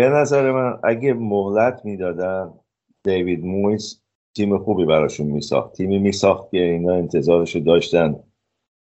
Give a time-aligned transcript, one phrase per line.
[0.00, 2.50] به نظر من اگه مهلت می‌دادن
[3.04, 4.00] دیوید مویس
[4.36, 5.72] تیم خوبی براشون میساخت.
[5.72, 8.14] تیمی میساخت که اینا انتظارش داشتن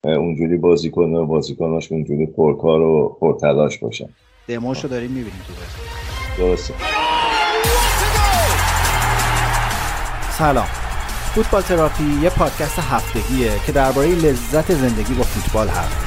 [0.05, 4.09] اونجوری بازی کنه و بازیکناش اونجوری پرکار و پرتلاش باشن.
[4.49, 6.75] دموشو داریم می‌بینیم تو درسته.
[10.31, 10.67] سلام.
[11.35, 16.07] فوتبال تراپی یه پادکست هفتگیه که درباره لذت زندگی با فوتبال حرف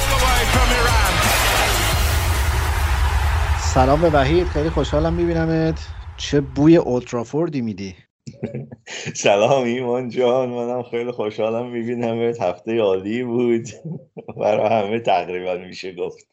[3.73, 5.95] سلام به وحید خیلی خوشحالم میبینمت.
[6.17, 7.95] چه بوی اولترافوردی میدی؟
[9.15, 12.41] سلام ایمان جان منم خیلی خوشحالم میبینمت.
[12.41, 13.67] هفته عالی بود.
[14.41, 16.27] برای همه تقریبا میشه گفت.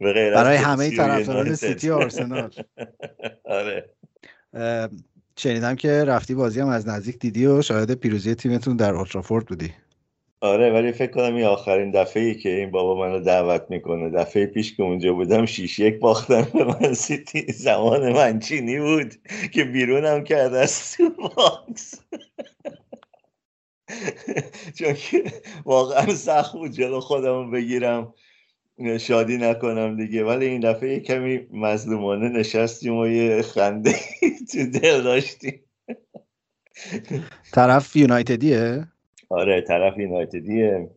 [0.00, 2.50] برای همه طرفداران سیتی و آرسنال.
[3.44, 3.90] آره.
[5.36, 9.74] شنیدم که رفتی بازی هم از نزدیک دیدی و شاهد پیروزی تیمتون در اولترافورد بودی.
[10.42, 14.10] آره ولی فکر کنم این آخرین دفعه ای که این بابا منو دعوت می‌کنه.
[14.10, 19.14] دفعه پیش که اونجا بودم شیش یک باختن به من سیتی زمان منچینی بود
[19.52, 22.00] که بیرونم کرده از تو box.
[24.78, 25.24] چون که
[25.64, 28.14] واقعا سخت بود جلو خودم بگیرم.
[29.00, 30.24] شادی نکنم دیگه.
[30.24, 33.94] ولی این دفعه کمی مظلومانه نشستیم و یه خنده
[34.52, 35.60] تو دل داشتیم.
[37.52, 38.91] طرف یونایتدیه؟
[39.32, 40.90] آره طرف یونایتدیه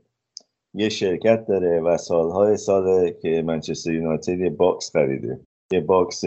[0.74, 5.40] یه شرکت داره و سالهای ساله که منچستر یونایتد یه box خریده.
[5.72, 6.24] یه box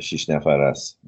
[0.00, 1.00] شیش نفر است.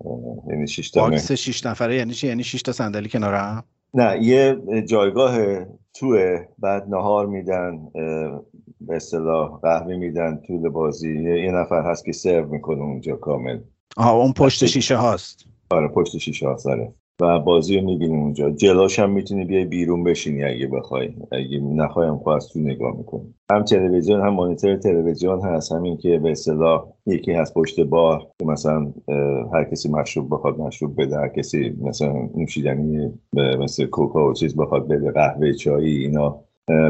[0.48, 4.22] یعنی شیش تا box شیش نفره یعنی چی؟ یعنی شیش تا صندلی کنار هم؟ نه
[4.22, 6.46] یه جایگاه توئه.
[6.58, 7.88] بعد نهار میدن
[8.80, 11.22] به اصطلاح قهوه میدن طول بازی.
[11.44, 13.60] یه نفر هست که سرو می‌کنه اونجا کامل.
[13.96, 15.44] آها اون پشت شیشه هاست.
[15.70, 16.92] آره پشت شیشه هاست آره.
[17.20, 18.50] و بازی رو می‌بینی اونجا.
[18.50, 21.08] جلوش هم می‌تونی بیای بیرون بشینی اگه بخوای.
[21.32, 23.34] اگه نخوایم از تو نگاه می‌کنی.
[23.52, 25.72] هم تلویزیون هم مانیتور تلویزیون هست.
[25.72, 28.92] همین که به اصطلاح یکی هست پشت بار که مثلا
[29.52, 31.16] هر کسی مشروب بخواد مشروب بده.
[31.16, 35.10] هر کسی مثلا نوشیدنی مثل کوکا و چیز بخواد بده.
[35.10, 36.40] قهوه چایی اینا.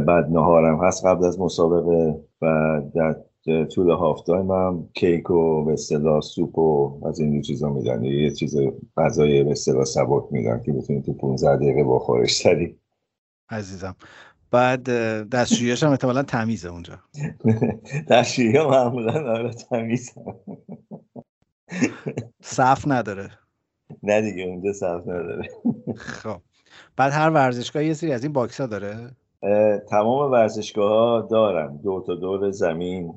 [0.07, 2.19] بعد نهارم هست قبل از مسابقه.
[2.43, 2.47] و
[2.95, 8.05] در طول هاف هم کیک و به اصطلاح سوپ و از این چیزا میدن.
[8.05, 8.57] یه چیز
[8.97, 12.79] غذای به اصطلاح سبک میدن که بتونی تو 15 دقیقه بخورش سری
[13.51, 13.97] عزیزم.
[14.51, 14.83] بعد
[15.29, 16.99] دستشوییش هم احتمالا تمیزه اونجا.
[18.11, 20.13] دستشویی ها معمولا آره تمیزه.
[22.43, 23.31] صف نداره.
[24.03, 25.49] نه دیگه اونجا صف نداره.
[25.97, 26.41] خب.
[26.97, 29.11] بعد هر ورزشگاه یه سری از این box ها داره.
[29.89, 31.81] تمام ورزشگاه ها دارن.
[31.85, 33.15] دو تا دور زمین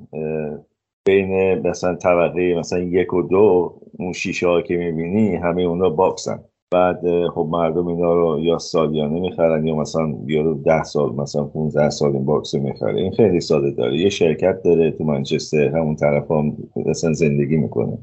[1.06, 6.20] بین مثلا طبقه مثلا یک و دو اون شیشه ها که می‌بینی همه اونا box
[6.20, 6.40] ن.
[6.72, 11.90] بعد خب مردم اینا رو یا سالیانه می‌خرن یا مثلا رو ده سال مثلا 15
[11.90, 13.00] سال این box می‌خره.
[13.00, 13.98] این خیلی ساله داره.
[13.98, 17.98] یه شرکت داره تو منچستر همون طرف هم مثلا زندگی می‌کنه.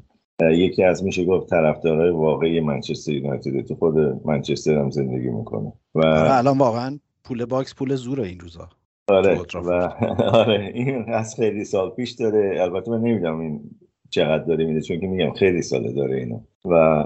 [0.52, 3.62] یکی از میشه گفت طرفدارای واقعی منچستر یونایتد.
[3.62, 5.74] تو خود منچستر هم زندگی می‌کنه.
[5.96, 8.70] و آره، الان واقعا پول box پول زوره این روزا
[9.08, 9.72] آره و
[10.42, 12.62] آره این از خیلی سال پیش داره.
[12.62, 13.62] البته من نمی‌دونم این
[14.10, 16.40] چقدر داره میده چون که میگم خیلی ساله داره اینو.
[16.66, 17.04] و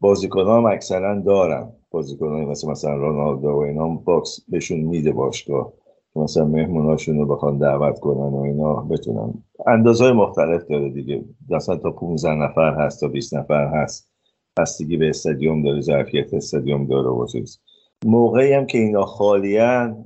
[0.00, 1.72] بازیکن هم اکثرا دارن.
[1.90, 5.72] بازیکن مثل مثلا رونالدو و اینا box بهشون میده باشگاه.
[6.16, 9.34] مثلا مهموناشون رو بخوان دعوت کنن و اینا بتونن.
[9.66, 11.24] اندازهای مختلف داره دیگه.
[11.50, 14.10] مثلا تا 15 نفر هست تا 20 نفر هست.
[14.56, 17.60] بستگی به استادیوم داره ظرفیت استادیوم داره و چیز.
[18.04, 20.04] موقعی هم که اینا خالیان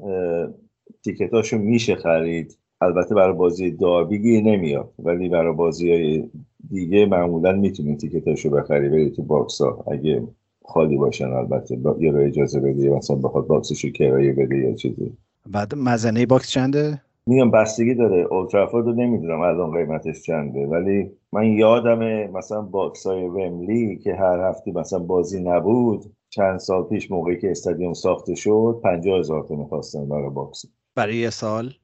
[1.04, 2.58] ticket اشو میشه خرید.
[2.80, 6.24] البته برای بازی derby نمیاد ولی برای بازی های
[6.70, 10.22] دیگه معمولا می‌تونی ticket اشو بخری بری تو box ها اگه
[10.64, 15.12] خالی باشن البته یه رو اجازه بدی مثلا بخواد box شو کرایه بده یا چیزی.
[15.50, 18.26] بعد مزنه box چنده؟ میگم بستگی داره.
[18.30, 24.40] اولدترافورد رو نمی‌دونم الان قیمتش چنده ولی من یادم مثلا box های ومبلی که هر
[24.48, 29.54] هفته مثلا بازی نبود چند سال پیش موقعی که استادیوم ساخته شد 50 هزار تا
[29.54, 30.64] می‌خواستن برای box.
[30.94, 31.74] برای یه سال؟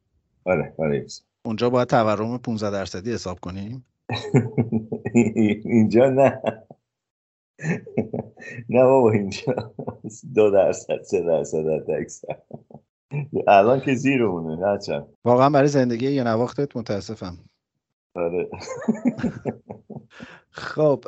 [0.45, 1.27] آره برای سال.
[1.47, 3.87] اونجا باید تورم 15 درصدی حساب کنیم؟
[5.65, 6.43] اینجا نه.
[8.69, 9.73] نه بابا اینجا
[10.35, 12.37] دو درصد سه درصد اکثر
[13.49, 17.39] الان که زیرمونه نه چند واقعا برای زندگی یه نواختت متاسفم.
[18.15, 18.49] آره.
[20.51, 21.05] خب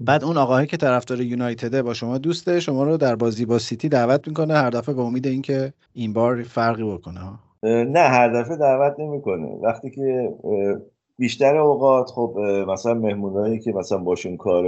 [0.00, 3.88] بعد اون آقاهی که طرفدار یونایتده با شما دوسته شما رو در بازی با سیتی
[3.88, 7.20] دعوت می‌کنه هر دفعه به امید اینکه این بار فرقی بکنه.
[7.62, 9.46] نه هر دفعه دعوت نمی‌کنه.
[9.62, 10.34] وقتی که
[11.18, 12.36] بیشتر اوقات خب
[12.68, 14.64] مثلا مهمونایی که مثلا باشون کار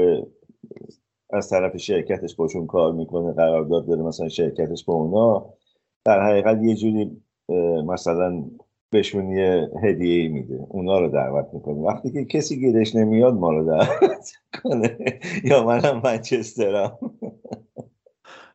[1.30, 5.46] از طرف شرکتش باشون کار می‌کنه قرارداد داره مثلا شرکتش با اونا
[6.04, 7.22] در حقیقت یه جوری
[7.86, 8.44] مثلا
[8.92, 10.66] بهشون یه هدیه میده.
[10.68, 14.98] اونا رو دعوت می‌کنه وقتی که کسی گیرش نمیاد ما رو دعوت کنه
[15.44, 16.98] یا منم منچسترم.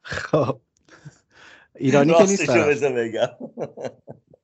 [0.01, 0.59] خب.
[1.75, 2.83] ایرانی که نیست طرف.
[2.83, 3.27] بگم.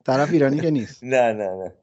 [0.06, 1.04] طرف ایرانی که نیست.
[1.13, 1.74] نه نه نه.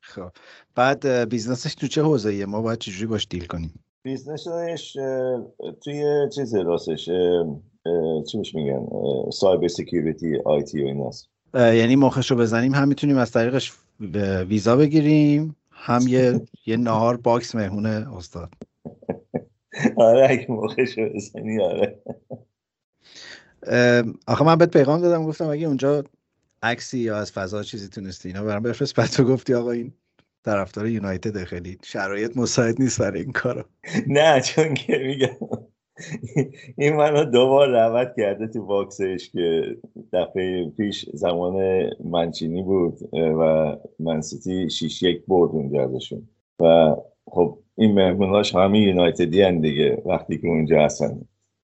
[0.00, 0.30] خب.
[0.74, 4.96] بعد business ش تو چه حوزه ما باید چجوری باش deal کنیم؟ business ش
[5.84, 7.04] توی چیز راستش
[8.30, 8.86] چی میش میگن؟
[9.32, 11.28] cyber security IT و ایناست.
[11.54, 12.74] یعنی مخش رو بزنیم.
[12.74, 13.72] هم می‌تونیم از طریقش
[14.48, 18.52] ویزا بگیریم هم یه یه نهار box مهمونه استاد.
[19.96, 22.02] آره اگه مخش رو بزنی آره.
[24.26, 26.04] آخه من بهت پیغام دادم گفتم اگه اونجا
[26.62, 29.92] عکسی یا از فضا چیزی تونستی اینا برام بفرست بعد تو گفتی آقا این
[30.44, 33.64] طرفدار یونایتد خیلی شرایط مساعد نیست برای این کارو.
[34.06, 35.67] نه چون که میگم.
[36.78, 39.76] این منو دوبار دعوت کرده تو باکسش که
[40.12, 46.28] دفعه پیش زمان منچینی بود و منسیتی 6 یک برد اونجا ازشون.
[46.60, 46.96] و
[47.30, 51.20] خب این مهموناش همه یونایتدی هن دیگه وقتی که اونجا هستن.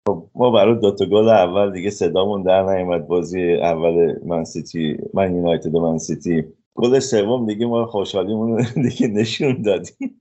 [0.09, 3.07] خب ما برای دوتا گل اول دیگه صدامون در نیومد.
[3.07, 10.21] بازی اول منسیتی من یونایتد و منسیتی گل سوم دیگه ما خوشحالیمون دیگه نشون دادیم.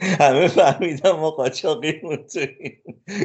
[0.00, 2.82] همه فهمیدن ما قاچاقی اون تویم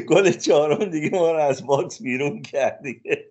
[0.08, 3.30] گل چهارم دیگه ما رو از box بیرون کرد دیگه.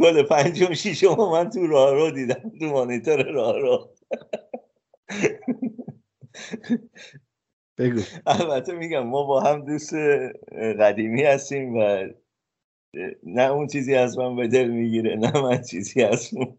[0.00, 3.94] گل پنجم شیشم من تو راه رو دیدم تو مانیتور راه رو.
[7.78, 8.00] بگو.
[8.26, 9.94] البته میگم ما با هم دوست
[10.80, 12.08] قدیمی هستیم و
[13.22, 16.58] نه اون چیزی از من به دل می‌گیره نه من چیزی از اون.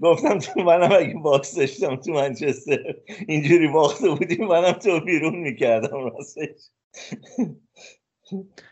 [0.00, 2.94] گفتم تو منم اگه box داشتم تو منچستر
[3.28, 6.70] اینجوری باخته بودیم منم تو بیرون می‌کردم راستش.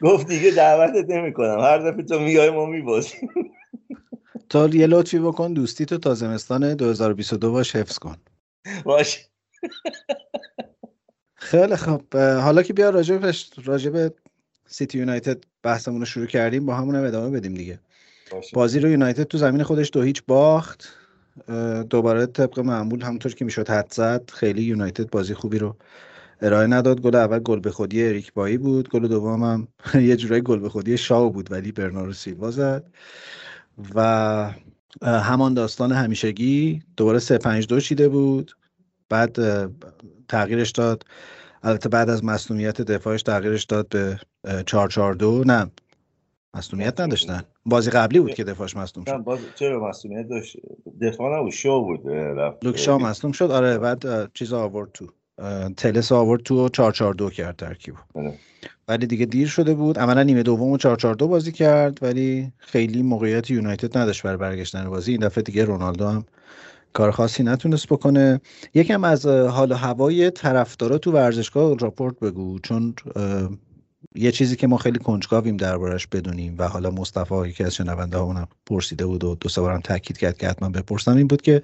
[0.02, 1.60] گفت دیگه دعوتت نمی‌کنم.
[1.60, 3.28] هر دفعه تو میای ما میبازیم.
[4.48, 8.16] تو یه لطفی بکن دوستیتو تا زمستان 2022 باش حفظ کن.
[8.84, 9.28] باش
[11.34, 12.02] خیلی خب.
[12.16, 13.32] حالا که بیا راجع
[13.64, 14.12] راجب
[14.66, 17.78] سیتی یونایتد بحثمون رو شروع کردیم با همون هم ادامه بدیم دیگه.
[18.54, 20.96] بازی رو یونایتد تو زمین خودش دو هیچ باخت.
[21.90, 25.76] دوباره طبق معمول همونطور که می‌شد حد زد خیلی یونایتد بازی خوبی رو
[26.42, 27.00] ارائه نداد.
[27.00, 28.88] گل اول گل به خودی اریک بایی بود.
[28.88, 29.68] گل دوم هم
[30.08, 32.90] یه جورایی گل به خودی شاو بود ولی برنارو سیلوا زد.
[33.94, 34.52] و
[35.02, 38.52] همان داستان همیشگی دوباره 3 5 2 چیده بود.
[39.08, 39.36] بعد
[40.28, 41.04] تغییرش داد.
[41.62, 44.18] البته بعد از مصونیت دفاعش تغییرش داد به
[44.66, 45.70] 4 4 2 نه
[46.54, 49.16] مصونیت نداشتن؟ بازی قبلی بود که دفاعش مصدوم شد.
[49.16, 50.56] باز چرا مصدومیت داشت؟
[51.02, 52.00] دفاع نبود شو بود
[52.62, 53.50] لوک شو مصدوم شد.
[53.50, 55.06] آره بعد چیز آورد تو.
[55.76, 58.34] تلس آورد تو و 442 کرد ترکیب آره.
[58.88, 59.98] ولی دیگه دیر شده بود.
[59.98, 65.12] عملا نیمه دوم و 442 بازی کرد ولی خیلی موقعیت یونایتد نداشت برای برگشتن بازی.
[65.12, 66.24] این دفعه دیگه رونالدو هم
[66.92, 68.40] کار خاصی نتونست بکنه.
[68.74, 72.94] یکم از حال و هوای طرفدارا تو ورزشگاه راپورت بگو چون
[74.14, 78.46] یه چیزی که ما خیلی کنجکاویم دربارش بدونیم و حالا مصطفی یکی از شنونده همون
[78.66, 81.62] پرسیده بود و دو سه بارم تاکید کرد که حتما بپرسم این بود که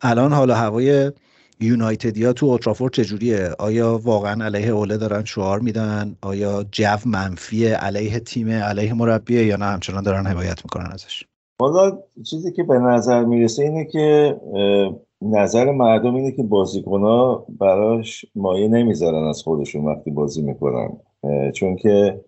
[0.00, 1.12] الان حالا هوای
[1.60, 8.20] یونایتدیا تو اوترافورد چجوریه؟ آیا واقعا علیه اوله دارن شعار میدن؟ آیا جو منفی علیه
[8.20, 11.24] تیم؟ علیه مربیه؟ یا نه؟ همچنان دارن حمایت می‌کنن ازش.
[11.60, 11.98] حالا
[12.30, 14.36] چیزی که به نظر می‌رسه اینه که
[15.22, 20.90] نظر مردم اینه که بازیکنها براش مایه نمی‌ذارن از خودشون وقتی بازی می‌کنن.
[21.54, 22.24] چون که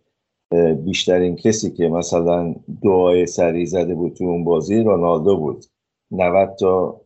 [0.85, 5.65] بیشترین کسی که مثلا دعای سری زده بود تو اون بازی رونالدو بود.
[6.11, 7.01] 90 تا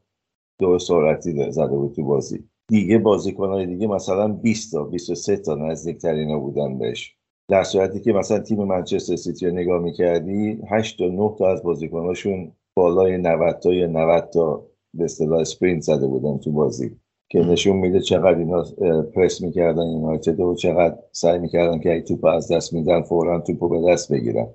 [0.60, 2.44] دو سرعتی زده بود تو بازی.
[2.68, 7.16] دیگه بازیکنهای دیگه مثلا 20 تا 23 تا نزدیکترین بودن بهش.
[7.48, 11.62] در صورتی که مثلا تیم منچستر سیتی رو نگاه می‌کردی 8 تا 9 تا از
[11.62, 16.96] بازیکناشون بالای 90 تا یا 90 تا به اصطلاح sprint زده بودن تو بازی.
[17.28, 18.64] که نشون میده چقدر اینا
[19.14, 23.92] پرس می‌کردن یونایتد و چقدر سعی می‌کردن که توپ از دست میدن فورا توپ به
[23.92, 24.46] دست بگیرن.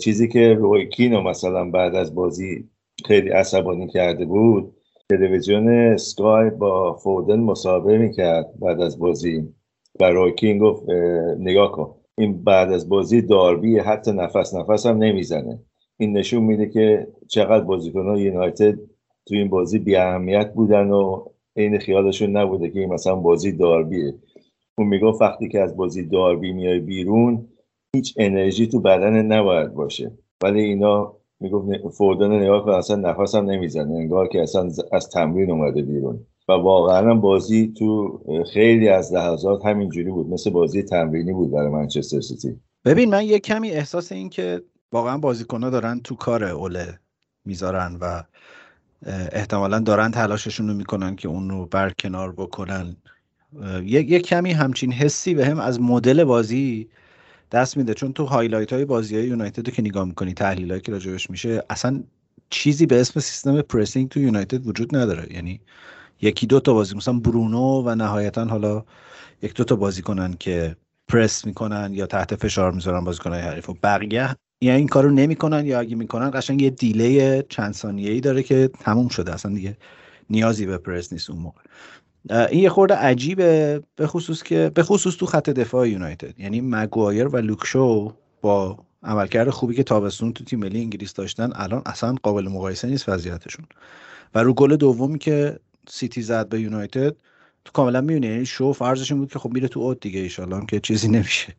[0.00, 2.68] چیزی که روی کین رو مثلا بعد از بازی
[3.06, 4.74] خیلی عصبانی کرده بود
[5.10, 9.48] تلویزیون Sky با فودن مصاحبه می‌کرد بعد از بازی
[10.00, 10.82] و روی کین گفت
[11.38, 15.60] نگاه کن این بعد از بازی داربی حتی نفس نفس هم نمی‌زنه.
[15.98, 18.74] این نشون میده که چقدر بازیکن یونایتد
[19.26, 21.24] تو این بازی بی اهمیت بودن و
[21.56, 24.14] عین خیالشون نبوده که این مثلا بازی داربیه.
[24.78, 27.48] اون می‌گفت وقتی که از بازی داربی میای بیرون
[27.96, 30.12] هیچ انرژی تو بدن نباید باشه.
[30.42, 33.94] ولی اینا می‌گفت فوردن نگاه کن اصلا نفس هم نمی‌زنه.
[33.94, 36.26] انگار که اصلا از تمرین اومده بیرون.
[36.48, 38.20] و واقعا بازی تو
[38.52, 40.28] خیلی از لحظات همینجوری بود.
[40.30, 42.56] مثل بازی تمرینی بود برای منچستر سیتی.
[42.84, 46.98] ببین من یه کمی احساس این که واقعا بازیکنها دارن تو کار اوله
[47.44, 48.22] می‌ذارن و
[49.06, 52.96] احتمالا دارن تلاششون رو می‌کنن که اون رو برکنار بکنن.
[53.84, 56.88] یه, کمی همچین حسی به هم از مدل بازی
[57.52, 57.94] دست میده.
[57.94, 61.62] چون تو highlight های بازی های یونایتد که نگاه می‌کنی تحلیل هایی که راجبش میشه
[61.70, 62.02] اصلا
[62.50, 65.32] چیزی به اسم سیستم pressing تو یونایتد وجود نداره.
[65.32, 65.60] یعنی
[66.20, 68.84] یکی دو تا بازی مثلا برونو و نهایتا حالا
[69.42, 70.76] یک دو تا بازی کنن که
[71.08, 73.70] پرس می‌کنن یا تحت فشار می‌ذارن بازیکنهای حریف.
[73.70, 78.42] و بقیه یا این کارو نمی‌کنن یا اگه می‌کنن قشنگ یه دیلی چند ثانیه‌ای داره
[78.42, 79.34] که تموم شده.
[79.34, 79.76] اصلا دیگه
[80.30, 81.60] نیازی به پرس نیست اون موقع.
[82.50, 86.40] این یه خورده عجیبه به خصوص که به خصوص تو خط دفاع یونایتد.
[86.40, 91.82] یعنی مگوایر و لوکشو با عملکرد خوبی که تابستون تو تیم ملی انگلیس داشتن الان
[91.86, 93.66] اصلا قابل مقایسه نیست وضعیتشون.
[94.34, 97.16] و رو گل دومی که سیتی زد به یونایتد
[97.64, 100.80] تو کاملا می‌بینی یعنی شو فرضش بود که خب میره تو اوت دیگه ایشالله که
[100.80, 101.54] چیزی نمیشه.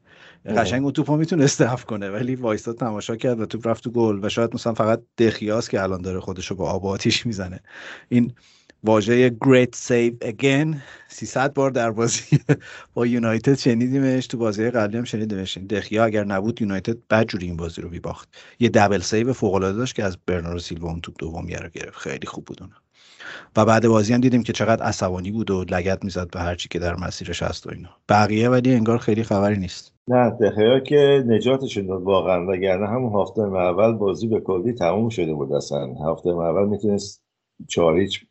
[0.45, 4.19] قشنگ اون توپو می‌تونه استحف کنه ولی وایساد تماشا کرد و توپ رفت تو گل
[4.25, 7.59] و شاید مثلا فقط دخیاس که الان داره خودشو با آب آتیش می‌زنه.
[8.09, 8.33] این
[8.83, 10.75] واژه great save again
[11.07, 12.39] 300 بار در بازی
[12.93, 15.57] با یونایتد شنیدیمش تو بازی قبلی هم شنیدیمش.
[15.57, 18.29] دخیا اگر نبود یونایتد بدجوری این بازی رو میباخت.
[18.59, 21.97] یه دبل سیو فوق العاده داشت که از برنارو سیلوا اون توپ دوم گرفت.
[21.97, 22.71] خیلی خوب بود اون
[23.55, 26.79] و بعد بازی هم دیدیم که چقدر عصبانی بود و لگت می‌زد به هرچی که
[26.79, 27.89] در مسیرش هست و اینا.
[28.09, 29.92] بقیه ولی انگار خیلی خبری نیست.
[30.07, 35.33] نه دخیا که نجاتشون داد واقعا وگرنه همون هفته اول بازی به کلی تموم شده
[35.33, 35.93] بود اصلا.
[35.93, 37.23] هفته اول می‌تونست
[37.67, 38.25] چاریچ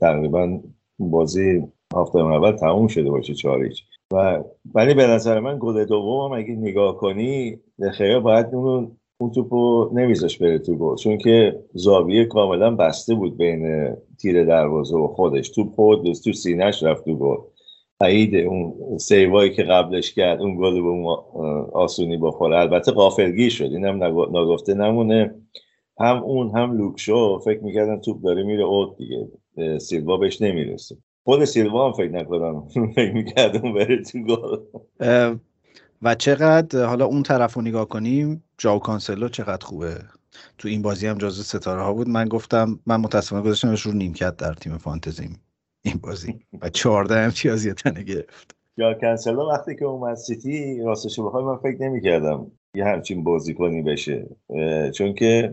[0.00, 0.60] تقریبا
[0.98, 1.62] بازی
[1.96, 6.96] هفته اول تموم شده باشه چاریچ و ولی به نظر من گل دوم اگه نگاه
[6.96, 10.96] کنی دخیا باید اون اون توپو نمیذاش بره تو گل.
[10.96, 15.48] چون که زاویه کاملا بسته بود بین تیر دروازه و خودش.
[15.48, 17.36] تو خود تو سینهش رفت تو گل.
[18.00, 21.06] عید اون سیوایی که قبلش کرد اون گل به اون
[21.72, 22.58] آسونی بخوره.
[22.58, 24.04] البته قافلگی شد اینم
[24.36, 25.34] نگفته نمونه.
[26.00, 29.28] هم اون هم لوکشو فکر می‌کردن توپ داره میره اوت دیگه.
[29.78, 30.96] سیلوا بهش نمی‌رسه.
[31.24, 34.56] خود سیلوا هم فکر نکنم فکر می‌کردم بره تو گل.
[36.02, 39.94] و چقدر حالا اون طرف رو نگاه کنیم جاو کانسلو چقدر خوبه.
[40.58, 42.08] تو این بازی هم جزو ستاره ها بود.
[42.08, 45.40] من گفتم من متاسفانه گذاشتمش رو نیمکت در تیم فانتزیم
[45.82, 46.40] این بازی.
[46.62, 48.54] و 14 امتیاز یه تنه گرفت.
[48.76, 54.26] یا کنسلو وقتی که اومد سیتی راستش بخوای من فکر نمی‌کردم یه همچین بازیکنی بشه.
[54.94, 55.52] چون که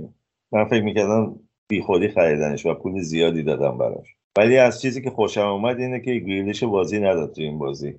[0.51, 4.08] من فکر می‌کردم بی خودی خریدنش و پول زیادی دادم براش.
[4.38, 7.96] ولی از چیزی که خوشم اومد اینه که گریلیش بازی نداد تو این بازی.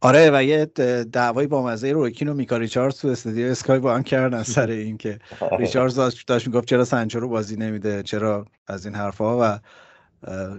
[0.00, 0.64] آره و یه
[1.12, 4.96] دعوای با مزه روکین و میکا ریچاردز تو استودیو اسکای با هم کردن سر این
[4.96, 5.18] که
[5.58, 9.58] ریچاردز داشت می‌گفت چرا سنچو رو بازی نمیده چرا از این حرفها و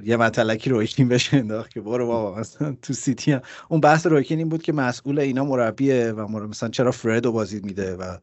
[0.03, 3.41] یه مطلقی رویکین بشه انداخت که برو بابا مثلا تو سیتی هم.
[3.69, 7.59] اون بحث رویکین این بود که مسئول اینا مربیه و مثلا چرا فرد رو بازی
[7.59, 8.17] میده و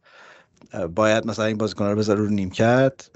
[0.87, 3.09] باید مثلا این بازیکن رو بذاره رو نیمکت.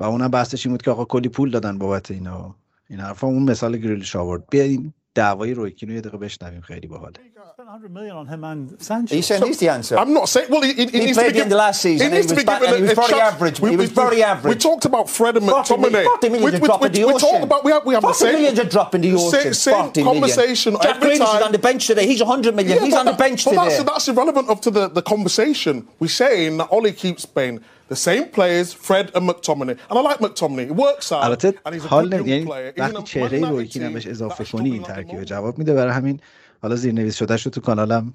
[0.00, 2.56] و اونم بحثش این بود که آقا کلی پول دادن بابت اینا.
[2.90, 3.26] این حرفا.
[3.26, 4.44] اون مثال گریلیش آورد.
[4.50, 6.60] بیاین دعوای رویکین رو یه دقیقه بشنویم.
[6.60, 7.31] خیلی باحاله.
[7.61, 9.15] 100 million on him and Sanchez.
[9.15, 9.97] He said so, he's the answer.
[9.97, 10.47] I'm not saying.
[10.49, 12.11] Well, he, he, he, he played in the last season.
[12.11, 13.59] He, needs he was, to be given a, he was very average.
[13.59, 14.55] We, he was very average.
[14.55, 16.05] We talked about Fred and McTominay.
[16.05, 17.13] 40 million we, we, drop we, in the ocean.
[17.13, 18.33] We talked about we have we have the same.
[18.33, 19.53] million a drop in the ocean.
[19.53, 21.37] Same, same conversation Jack every time.
[21.37, 22.07] is on the bench today.
[22.07, 22.77] He's 100 million.
[22.77, 23.69] Yeah, he's on the bench but today.
[23.69, 25.87] That's, that's irrelevant up to the, the conversation.
[25.99, 29.77] We're saying that Ollie keeps playing the same players, Fred and McTominay.
[29.89, 30.67] And I like McTominay.
[30.67, 31.23] It works out.
[31.23, 31.53] البته
[31.89, 32.43] حال یعنی
[32.77, 36.19] وقتی چهره رو یکی نمش اضافه کنی این ترکیب جواب میده برای همین
[36.62, 38.14] حالا زیرنویس شدهش رو تو کانالم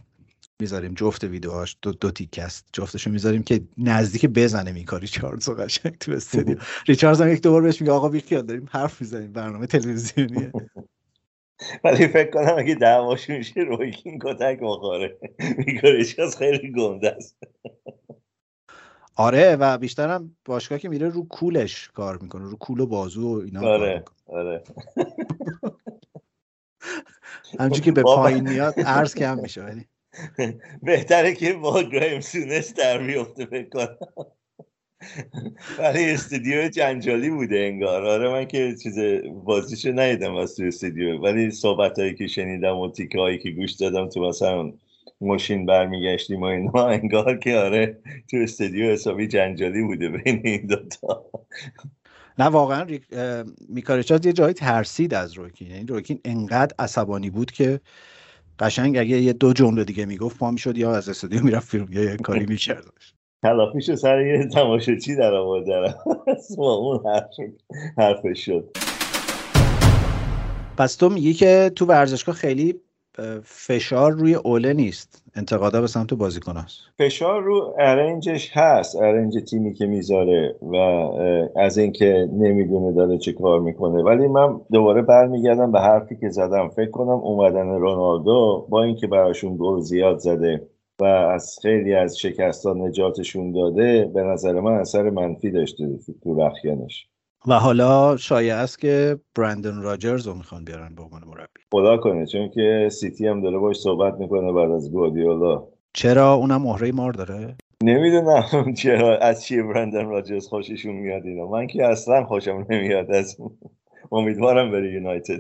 [0.59, 5.53] می‌ذاریم جفت ویدیوهاش دو, دو تیک است جفتشو می‌ذاریم که نزدیک بزنه میکا ریچاردز و
[5.53, 6.57] قشنگ تو استودیو.
[6.87, 10.51] ریچاردز هم یک دوبار بهش میگه آقا بیخیال داریم حرف می‌زنیم برنامه تلویزیونیه.
[11.83, 15.17] ولی فکر کنم اگه دعواشون شه رویکین کتک بخوره.
[15.57, 17.37] میکا ریچاردز خیلی گنده است.
[19.15, 23.41] آره و بیشترم باشگاه که میره رو کولش کار می‌کنه رو کول و بازو و
[23.45, 24.63] اینا آره آره.
[27.59, 29.85] همچون که به پایین میاد عرض کم میشه ولی
[30.83, 33.87] بهتره که با گرایم سونس در میفته فکر
[35.79, 38.05] ولی استودیو جنجالی بوده انگار.
[38.05, 38.99] آره من که چیز
[39.43, 41.17] بازیشو ندیدم از تو استودیو.
[41.17, 44.73] ولی صحبت هایی که شنیدم و تیکه هایی که گوش دادم تو مثلا
[45.21, 47.99] ماشین برمیگشتیم و اینا انگار که آره
[48.31, 51.25] تو استودیو حسابی جنجالی بوده بین این دوتا.
[52.39, 52.87] نه واقعا
[53.69, 55.71] میکارچاز یه جایی ترسید از روکین.
[55.71, 57.79] یعنی روکین انقدر عصبانی بود که
[58.59, 62.03] قشنگ اگه یه دو جمله دیگه می‌گفت پا می‌شد یا از استودیو می‌رفت فیلم یا
[62.03, 62.85] یه کاری می‌کرد
[63.43, 65.95] تلافیشو سر یه تماشاچی در آورد
[66.57, 67.03] اون
[67.97, 68.69] حرفش شد.
[70.77, 72.81] پس تو میگی که تو ورزشگاه خیلی
[73.43, 75.23] فشار روی اوله نیست.
[75.35, 80.75] انتقادا به سمت بازیکن هست فشار رو ارنجش هست ارنج تیمی که می‌ذاره و
[81.55, 84.03] از اینکه نمی‌دونه داره چه کار می‌کنه.
[84.03, 86.69] ولی من دوباره برمیگردم به حرفی که زدم.
[86.69, 90.67] فکر کنم اومدن رونالدو با اینکه براشون گل زیاد زده
[90.99, 95.83] و از خیلی از شکستان نجاتشون داده به نظر من اثر منفی داشته
[96.23, 97.07] تو رخیانش.
[97.47, 101.61] و حالا شایع است که برندن راجرز رو می‌خوان بیارن به عنوان مربی.
[101.71, 105.63] خدا کنه چون که سیتی هم داره باش صحبت می‌کنه بعد از گواردیولا
[105.93, 108.43] چرا؟ اونم مهره مار داره؟ نمی‌دونم
[108.81, 111.47] چرا از چیه برندن راجرز خوششون میاد اینا.
[111.47, 113.37] من که اصلا خوشم نمیاد از
[114.11, 115.39] امیدوارم بره یونایتد.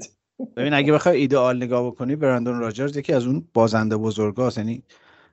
[0.57, 4.57] ببین اگه بخوای ایدئال نگاه بکنی برندن راجرز یکی از اون بازنده بزرگاست.
[4.57, 4.83] یعنی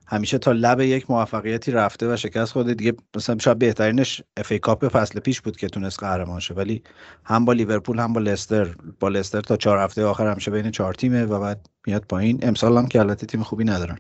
[0.07, 2.75] همیشه تا لب یک موفقیتی رفته و شکست خورده.
[2.75, 6.55] دیگه مثلا شاید بهترینش FA Cup فصل پیش بود که تونست قهرمان شه.
[6.55, 6.83] ولی
[7.25, 8.75] هم با لیورپول هم با لستر.
[9.01, 12.39] با لستر تا چهار هفته آخر همیشه بین چهار تیمه و بعد میاد پایین.
[12.43, 13.99] امسال هم که البته تیم خوبی ندارن.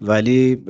[0.00, 0.64] ولی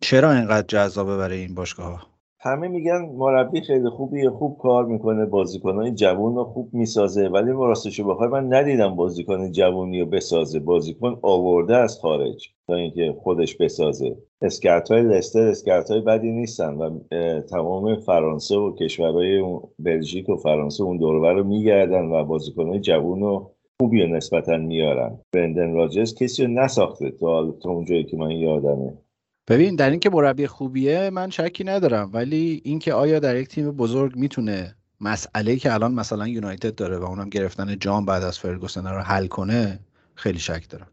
[0.00, 2.13] چرا اینقدر جذابه برای این باشگاه
[2.46, 8.04] همه میگن مربی خیلی خوبیه خوب کار می‌کنه بازیکنهای جوون رو خوب می‌سازه ولی راستشو
[8.04, 10.60] بخوای من ندیدم بازیکن جوونی رو بسازه.
[10.60, 14.16] بازیکن آورده از خارج تا اینکه خودش بسازه.
[14.42, 16.98] scout های لستر scout های بدی نیستن و
[17.40, 19.44] تمام فرانسه و کشورهای
[19.78, 25.18] بلژیک و فرانسه اون دوربر رو میگردن و بازیکنهای جوون رو خوبی نسبتا میارن.
[25.32, 29.03] برندن راجرز کسی رو نساخته تا, تا اونجایی که من یادمه.
[29.48, 32.10] ببین در اینکه مربی خوبیه من شکی ندارم.
[32.12, 37.04] ولی اینکه آیا در یک تیم بزرگ می‌تونه مسئله که الان مثلا یونایتد داره و
[37.04, 39.78] اونم گرفتن جام بعد از فرگوسن رو حل کنه
[40.14, 40.88] خیلی شک دارم.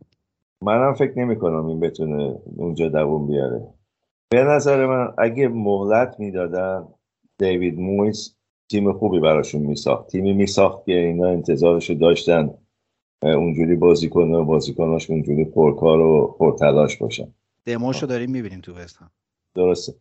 [0.62, 3.67] منم فکر نمی کنم این بتونه اونجا دووم بیاره.
[4.29, 6.88] به نظر من اگه مهلت می‌دادن
[7.38, 8.36] دیوید مویس
[8.69, 10.08] تیم خوبی براشون میساخت.
[10.08, 12.49] تیمی میساخت که اینا انتظارشو داشتن
[13.23, 17.28] اونجوری بازی کنه و بازیکناش اونجوری پرکار و پرتلاش باشن.
[17.65, 19.00] دموشو داریم می‌بینیم تو وست
[19.56, 19.93] درسته.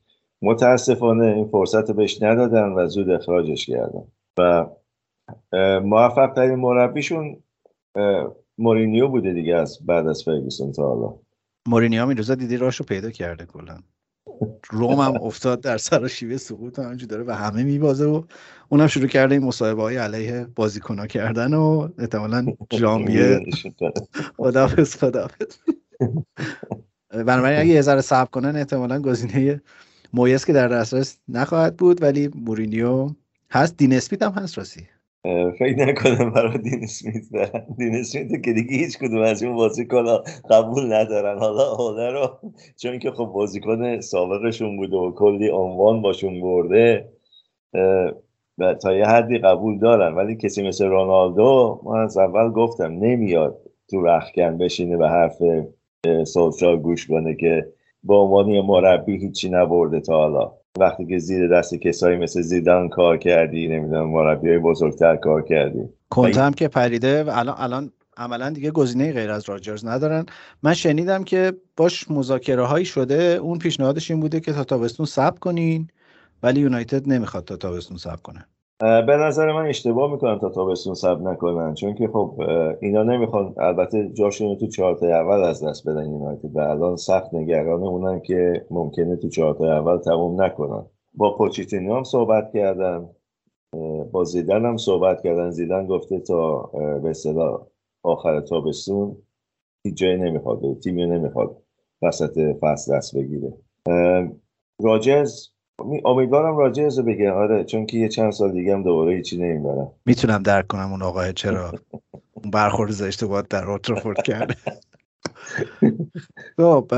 [0.43, 4.05] متاسفانه این فرصت بهش ندادن و زود اخراجش کردن.
[4.39, 4.67] و
[5.81, 7.43] موفق ترین مربیشون
[8.59, 11.19] مورینیو بوده دیگه از بعد از فرگوسون تا حالا.
[11.69, 13.79] مورینیو این روزا دیدی راشو پیدا کرده کلا.
[14.71, 18.23] روم هم افتاد در سر شیوه سقوط همینجور داره و همه میبازه و
[18.69, 23.41] اونم شروع کرده این مصاحبه های علیه بازیکن کردن و احتمالا جامیه
[24.37, 25.57] خدافز خدافز
[27.11, 29.61] بنابراین اگه یه ذره صبر کنن احتمالا گزینه
[30.13, 33.09] مویس که در دسترس نخواهد بود ولی مورینیو
[33.51, 33.77] هست.
[33.77, 34.87] دین اسمیت هم هست راستی.
[35.59, 40.05] فکر نکنم برای دین اسمیت برن دین اسمیت که دیگه هیچ کدوم از این بازیکن
[40.51, 41.39] قبول ندارن.
[41.39, 47.09] حالا حالا رو چون که خب بازیکن سابقشون بوده و کلی عنوان باشون برده
[48.59, 50.15] و تا یه حدی قبول دارن.
[50.15, 53.59] ولی کسی مثل رونالدو من از اول گفتم نمیاد
[53.91, 55.43] تو رخکن بشینه به حرف
[56.25, 57.67] سولشار گوش کنه که
[58.05, 60.53] به عنوان مربی هیچی نبرده تا حالا.
[60.79, 65.89] وقتی که زیر دست کسایی مثل زیدان کار کردی نمی‌دونم مربی های بزرگتر کار کردی.
[66.11, 70.27] کنت هم که پریده الان الان عملا دیگه گزینه غیر از راجرز ندارن.
[70.63, 75.39] من شنیدم که باش مذاکره هایی شده اون پیشنهادش این بوده که تا تابستون صبر
[75.39, 75.89] کنین
[76.43, 78.47] ولی یونایتد نمی‌خواد تا تابستون صبر کنه.
[78.81, 81.75] به نظر من اشتباه می‌کنن تا تابستون سب نکنن.
[81.75, 82.41] چون که خب
[82.81, 86.57] اینا نمی‌خوان البته جاشون تو چهارتا اول از دست بدن یونایتد.
[86.57, 90.87] و الان سخت نگران اونن که ممکنه تو چهارتا اول تموم نکنن.
[91.15, 93.09] با پوچیتینو هم صحبت کردن.
[94.13, 95.51] با زیدن هم صحبت کردن.
[95.51, 96.71] زیدن گفته تا
[97.03, 97.67] به اصطلاح
[98.03, 99.17] آخر تابستون
[99.85, 101.57] هیچ جایی نمی‌خواد تیمی نمی‌خواد
[102.03, 103.53] وسط فصل دست بگیره.
[104.83, 105.49] راجرز
[106.05, 107.33] امیدوارم راجع رو بگه.
[107.33, 109.91] آره چون که یه چند سال دیگه هم دوباره هیچی نمی‌برم.
[110.07, 111.73] می‌تونم درک کنم اون آقای چرا
[112.33, 114.57] اون برخورد زشته باید در اوترافورد کرده.
[116.57, 116.93] خب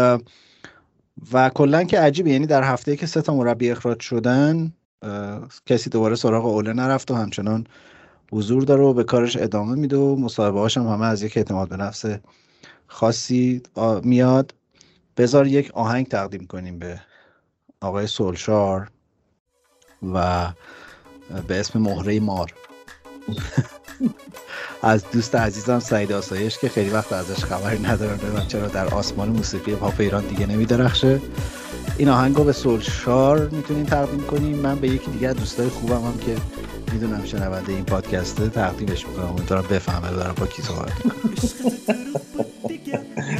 [1.32, 4.72] و کلا که عجیبه یعنی در هفته که سه تا مربی اخراج شدن
[5.66, 7.66] کسی دوباره سراغ اوله نرفت و همچنان
[8.32, 11.76] حضور داره و به کارش ادامه میده و مصاحبه هم همه از یک اعتماد به
[11.76, 12.04] نفس
[12.86, 13.62] خاصی
[14.02, 14.54] میاد.
[15.16, 17.00] بذار یک آهنگ تقدیم کنیم به
[17.82, 18.88] آقای سولشار
[20.14, 20.48] و
[21.48, 22.52] به اسم مهره مار.
[24.82, 29.28] از دوست عزیزم سعید آسایش که خیلی وقت ازش خبری ندارم من چرا در آسمان
[29.28, 31.20] موسیقی پاپ ایران دیگه نمیدرخشه.
[31.98, 34.56] این آهنگ رو به سولشار می‌تونیم تقدیم کنیم.
[34.56, 36.36] من به یکی دیگه دوستای خوبم هم که
[36.92, 39.28] می‌دونم شنونده این پادکسته تقدیمش می‌کنم.
[39.28, 40.92] امیدوارم بفهمه دارم با کی صحبت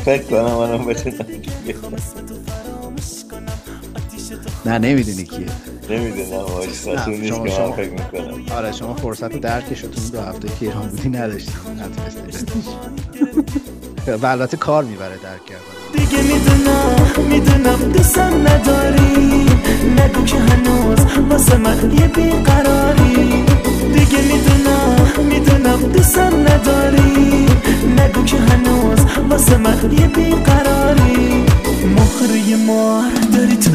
[0.04, 1.16] فکر کنم منم بتونم
[4.66, 5.46] نه نمی‌دونی کیه.
[5.90, 10.88] نمی‌دونم آشنا نیست که من فکر می‌کنم آره شما فرصت درکشتون دو هفته که ایران
[10.88, 11.54] بودی نداشتیم
[14.22, 15.62] و البته کار می‌بره درک کردن.
[15.92, 19.46] دیگه می‌دونم می‌دونم دوستم نداری.
[19.98, 20.98] نگو که هنوز
[21.30, 23.44] واسه من یه بیقراری.
[23.94, 27.46] دیگه می‌دونم می‌دونم دوستم نداری.
[27.98, 28.98] نگو که هنوز
[29.30, 31.44] واسه من یه بیقراری.
[31.96, 33.70] مهره مار داری تو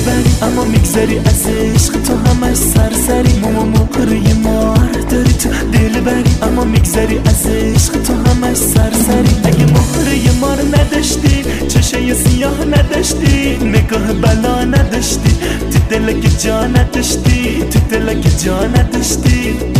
[0.00, 3.38] دل بری اما میگذری از عشق تو همش سرسری.
[3.38, 9.36] ماما مهره مار داری تو دل بری اما میگذری از عشق تو همش سرسری.
[9.44, 15.36] اگه مهره مار نداشتی چشه سیاه نداشتی نگاه بلا نداشتی.
[15.72, 19.79] تو دل که جا نداشتی تو دل که جا نداشتی.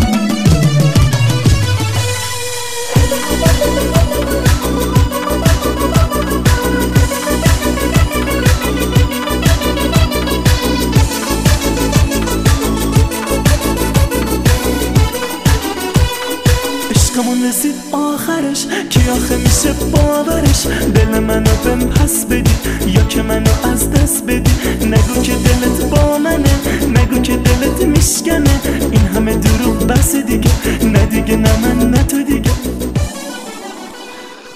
[22.11, 22.90] پس بدی.
[22.90, 24.53] یا که منو از دست بدی.
[24.87, 26.55] نگو که دلت با منه.
[26.88, 28.61] نگو که دلت میشکنه.
[28.90, 30.51] این همه دروغ بس دیگه.
[30.85, 32.51] نه دیگه نه من نه تو دیگه.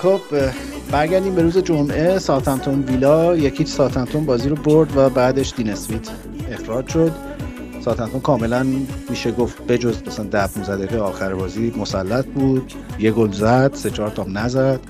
[0.03, 0.21] خب
[0.91, 2.19] برگردیم به روز جمعه.
[2.19, 6.09] ساتمتون ویلا یکی ساتمتون بازی رو برد و بعدش دین اسمیت
[6.53, 7.13] اخراج شد.
[7.85, 8.67] ساتمتون کاملا
[9.11, 12.73] میشه گفت بجز مثلا ده 15 دقیقه آخر بازی مسلط بود.
[12.99, 14.81] یه گل زد سه چهار تا نزد.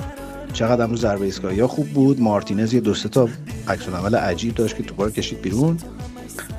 [0.54, 2.20] چقدر امروز ضربه ایستگاهی ها خوب بود.
[2.20, 3.28] مارتینز یه دو سه تا
[3.68, 5.78] عکس عمل عجیب داشت که توپا رو کشید بیرون.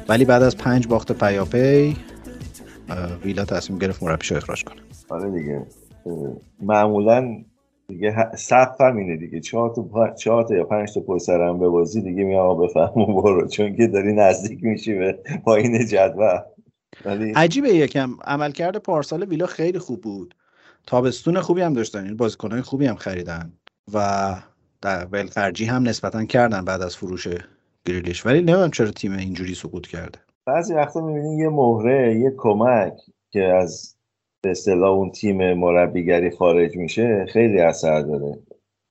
[0.10, 1.98] ولی بعد از پنج باخت پیاپی
[3.24, 4.82] ویلا تصمیم گرفت مربیش اخراج کنه.
[5.10, 5.66] آره دیگه.
[6.62, 7.44] معمولا
[7.88, 9.40] دیگه سقف همینه دیگه.
[9.40, 13.06] چهار تا چهار تا یا پنج تا پشت سرم به بازی دیگه می آقا بفهم
[13.06, 13.48] برو.
[13.48, 16.40] چون که داری نزدیک میشی به پایین جدول.
[17.06, 18.10] ولی عجیبه یکم.
[18.24, 20.36] عملکرد پارسال ویلا خیلی خوب بود.
[20.88, 22.04] تابستون خوبی هم داشتن.
[22.04, 23.54] این بازیکنان خوبی هم خریدن.
[23.94, 24.36] و
[24.82, 27.28] در ولخرجی هم نسبتا کردن بعد از فروش
[27.86, 28.26] گریلیش.
[28.26, 30.20] ولی نمی‌دونم چرا تیم اینجوری سقوط کرده.
[30.46, 32.94] بعضی وقتا می‌بینی یه مهره یه کمک
[33.32, 33.96] که از
[34.44, 38.40] به اصطلاح اون تیم مربیگری خارج میشه خیلی اثر داره.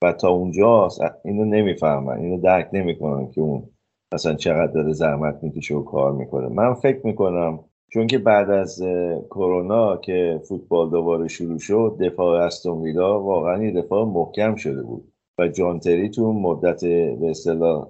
[0.03, 3.71] و تا اونجاست اینو نمی‌فهمن اینو درک نمی‌کنن که اون
[4.15, 6.49] مثلا چقدر داره زحمت می‌کشه و کار می‌کنه.
[6.49, 7.61] من فکر می‌کنم
[7.95, 8.83] چون که بعد از
[9.31, 15.13] کرونا که فوتبال دوباره شروع شد دفاع استون ویلا واقعا دفاع محکم شده بود.
[15.39, 16.85] و جانتری تو مدت
[17.21, 17.89] به اصطلاح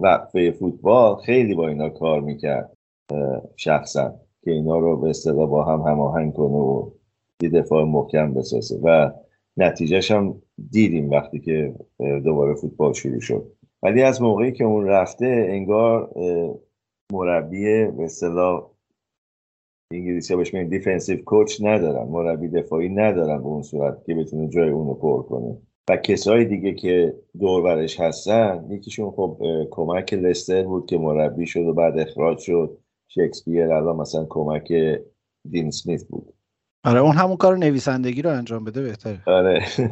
[0.00, 2.76] وقفه فوتبال خیلی با اینا کار می‌کرد
[3.56, 6.90] شخصا که اینا رو به اصطلاح با هم هماهنگ کنه و
[7.42, 8.80] یه دفاع محکم بسازه.
[8.82, 9.10] و
[9.56, 11.74] نتیجهش هم دیدیم وقتی که
[12.24, 13.52] دوباره فوتبال شروع شد.
[13.82, 16.10] ولی از موقعی که اون رفته انگار
[17.12, 18.70] مربی به اصطلاح
[19.92, 24.68] انگلیسی بهش میگن defensive coach ندارن مربی دفاعی ندارن به اون صورت که بتونه جای
[24.68, 25.58] اونو پر کنه.
[25.90, 31.60] و کسای دیگه که دور برش هستن یکیشون خب کمک لستر بود که مربی شد
[31.60, 32.78] و بعد اخراج شد.
[33.08, 34.72] شکسپیر الان مثلا کمک
[35.50, 36.34] دین اسمیت بود.
[36.84, 39.22] آره اون همون کار نویسندگی رو انجام بده بهتره.
[39.26, 39.64] آره.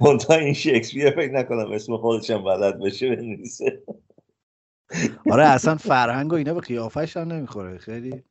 [0.00, 3.82] منتها این شکسپیر فکر نکنم اسم خودش هم بلد بشه بنویسه.
[5.30, 7.78] آره اصلا فرهنگ و اینا به قیافش هم نمی‌خوره.
[7.78, 8.22] خیلی.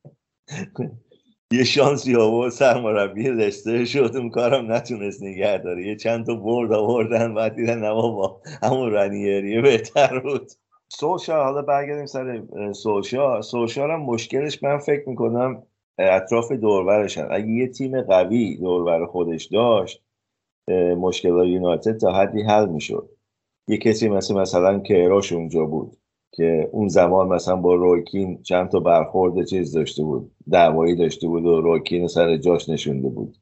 [1.53, 5.87] یه شانسی آورد سرمربی لستر شد اون کارم نتونست نگه داره.
[5.87, 10.51] یه چند تا برد آوردن بعد دیدن نه با همون رنیریه بهتر بود.
[10.89, 12.43] سوشال حالا برگردیم سر
[12.73, 15.63] سولشار سولشار هم مشکلش من فکر می‌کنم
[15.97, 20.03] اطراف دور و برش هست اگه یه تیم قوی دور و بر خودش داشت
[20.97, 23.09] مشکل یونایتد تا حدی حل می‌شد.
[23.67, 25.97] یه کسی مثل مثلا کی‌روش اونجا بود.
[26.33, 31.27] که اون زمان مثلا با روی کین چند تا برخورد چیز داشته بود دعوایی داشته
[31.27, 33.37] بود و روی کین سر جاش نشونده بود.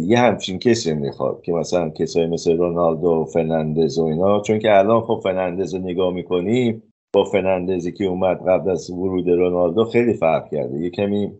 [0.00, 4.78] یه همچین کسی می‌خواد که مثلا کسایی مثل رونالدو و فرناندز و اینا چون که
[4.78, 6.82] الان خب فرناندز رو نگاه می‌کنیم
[7.14, 10.80] با فرناندزی که اومد قبل از ورود رونالدو خیلی فرق کرده.
[10.80, 11.32] یه کمی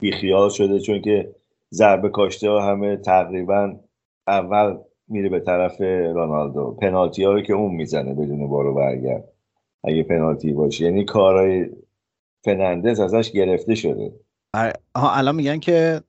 [0.00, 1.34] بیخیال شده چون که
[1.74, 3.76] ضربه کاشته ها همه تقریبا
[4.26, 4.76] اول
[5.08, 5.80] میره به طرف
[6.14, 6.76] رونالدو.
[6.80, 9.35] پنالتی هایی که اون می‌زنه بدون بارو برگرد.
[9.86, 10.84] اگه پنالتی باشه.
[10.84, 11.70] یعنی کارهای
[12.44, 14.12] فرناندز ازش گرفته شده.
[14.54, 16.00] آره، الان میگن که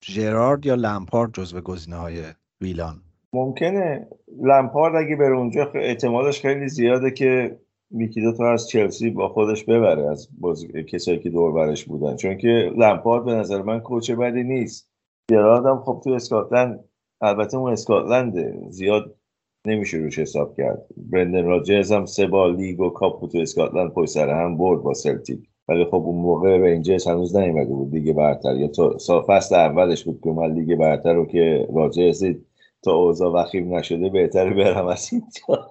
[0.00, 2.22] جرارد یا لمپارد جزو گزینه های
[2.60, 3.00] ویلان.
[3.32, 4.08] ممکنه.
[4.42, 7.58] لمپارد اگه بره اونجا احتمالش خیلی زیاده که
[7.90, 10.84] یکی دو تا از چلسی با خودش ببره از بازی...
[10.84, 12.16] کسایی که دور و برش بودن.
[12.16, 14.90] چون که لمپارد به نظر من coach بدی نیست.
[15.30, 16.84] جرارد هم خب تو اسکاتلند
[17.20, 19.19] البته اون اسکاتلنده زیاد
[19.66, 20.86] نمیشه روش حساب کرد.
[20.96, 24.94] برندن راجرز هم سه بار لیگ و کاپ تو اسکاتلند پشت سر هم برد با
[24.94, 25.48] سلتیک.
[25.68, 28.56] ولی خب اون موقع رنجرز هنوز نیومده بود لیگ برتر.
[28.56, 28.68] یا
[29.06, 32.24] تا فصل اولش بود که اومد لیگ برتر رو که راجرز
[32.82, 35.70] تا اوضاع وخیم نشده بهتره برم از اینجا.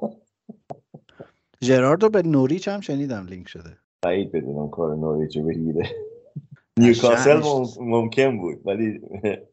[1.61, 3.77] جراردو به نوریچ هم شنیدم لینک شده.
[4.01, 5.89] بعید بدونم کار نوریچ رو بگیره.
[6.77, 7.41] نیوکاسل
[7.79, 9.01] ممکن بود ولی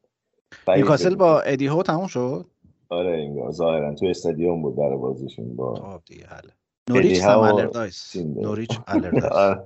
[0.69, 2.47] نیوکاسل با ادی هو تموم شد؟
[2.89, 6.27] آره این ظاهرا تو استادیوم بود برای بازیشون با خب دیگه
[6.91, 9.59] نوریچ هم الردایس نوریچ الردایس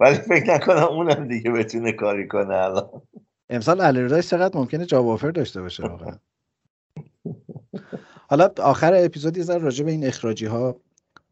[0.00, 3.02] ولی فکر نکنم اونم دیگه بتونه کاری کنه الان.
[3.50, 6.18] امسال الردایس چقدر ممکنه جاب داشته باشه واقعا.
[8.30, 10.76] حالا آخر اپیزود یه ذره راجع به این اخراجی ها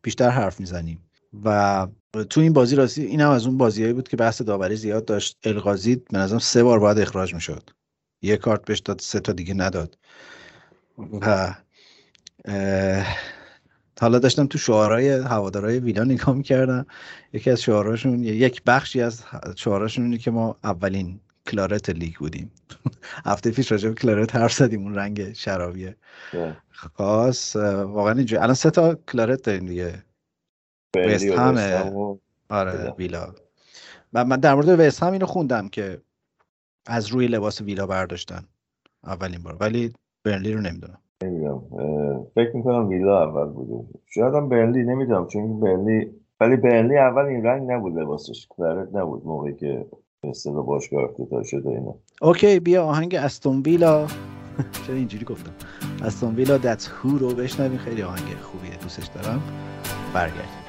[0.02, 1.10] بیشتر حرف می‌زنیم.
[1.44, 1.86] و
[2.30, 5.38] تو این بازی راستی این هم از اون بازیهایی بود که بحث داوری زیاد داشت.
[5.44, 7.70] القاضی به نظرم سه بار باید اخراج می‌شد.
[8.22, 9.98] یه کارت بهش داد سه تا دیگه نداد.
[10.98, 11.54] و
[14.00, 16.86] حالا داشتم تو شعارهای هوادارهای ویلا نگاه می‌کردم.
[17.32, 19.24] یکی از شعارهاشون یک بخشی از
[19.56, 22.50] شعارهاشون اینه که ما اولین کلارت لیگ بودیم.
[23.26, 25.96] هفته پیش راجع به کلارت حرف زدیم اون رنگ شرابیه
[26.70, 28.42] خاص واقعا اینجوری.
[28.42, 30.04] الان سه تا کلارت داریم دیگه.
[30.96, 31.92] وست همه.
[32.48, 33.34] آره ویلا.
[34.12, 36.00] من در مورد وست هم اینو خوندم که
[36.86, 38.44] از روی لباس ویلا برداشتن.
[39.04, 39.56] اولین بار.
[39.60, 39.92] ولی
[40.26, 40.98] برنلی رو نمی‌دونم.
[41.24, 41.62] نمی‌دونم.
[42.34, 43.84] فکر می‌کنم ویلا اول بوده.
[44.06, 46.10] شاید هم برنلی نمی‌دونم چون برنلی
[46.40, 49.86] ولی برنلی اول این رنگ نبود لباسش کلارت نبود موقعی که
[50.24, 51.94] اصطلاح باشگاه افتتاح شده اینا.
[52.22, 54.06] اوکی بیا آهنگ استون ویلا
[54.86, 55.52] چرا اینجوری گفتم؟
[56.04, 57.78] استون ویلا دتس هو رو بشنویم.
[57.78, 59.42] خیلی آهنگ خوبیه دوستش دارم.
[60.14, 60.65] برگردیم.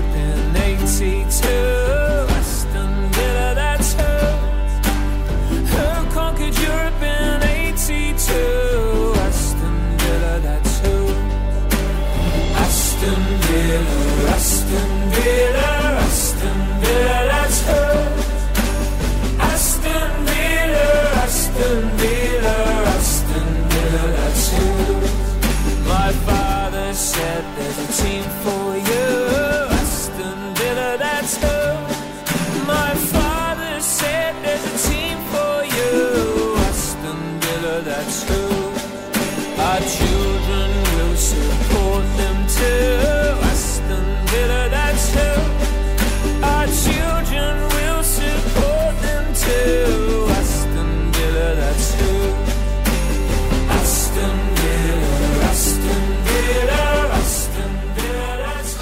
[0.00, 2.27] In 82.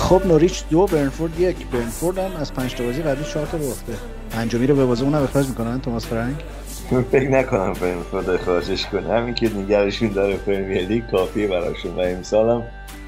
[0.07, 1.67] خب نوریچ دو برنفورد یک.
[1.67, 3.93] برنفورد هم از پنج تا بازی قبلی چهار تا باخته
[4.31, 6.37] پنجمی رو به بازی اونم اخراج می‌کنن توماس فرانک.
[7.13, 9.09] فکر نکنم برنفورد اخراجش کنه.
[9.09, 12.63] همین که نگرشون داره پرمیر لیگ کافیه براشون و امسال هم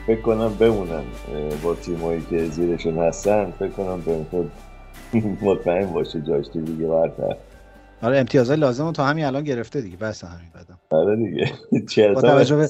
[0.07, 1.03] فکر کنم بمونن.
[1.63, 4.51] با تیمایی که زیرشون هستن فکر کنم برنفورد
[5.43, 7.37] مطمئن باشه جاش دیگه برتر.
[8.03, 9.97] آره امتیازهای لازم تا همین الان گرفته دیگه.
[9.97, 11.53] بس همین بدم آره دیگه.
[12.15, 12.69] با توجه به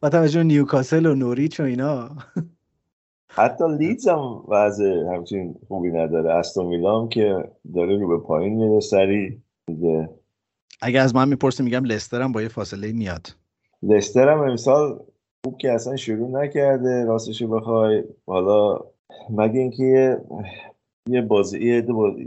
[0.00, 2.10] با توجه نیوکاسل و نوریچ و اینا.
[3.38, 6.34] حتی لیدز هم وضع همچین خوبی نداره.
[6.34, 10.08] استون ویلا که داره رو به پایین میره سری دیگه
[10.82, 13.26] اگه از من می‌پرسی میگم لستر هم با یه فاصله میاد.
[13.82, 15.00] لستر هم امسال
[15.44, 18.04] خوب که اصلا شروع نکرده راستشو بخوای.
[18.26, 18.80] حالا
[19.30, 20.20] مگه اینکه
[21.08, 21.58] یه بازی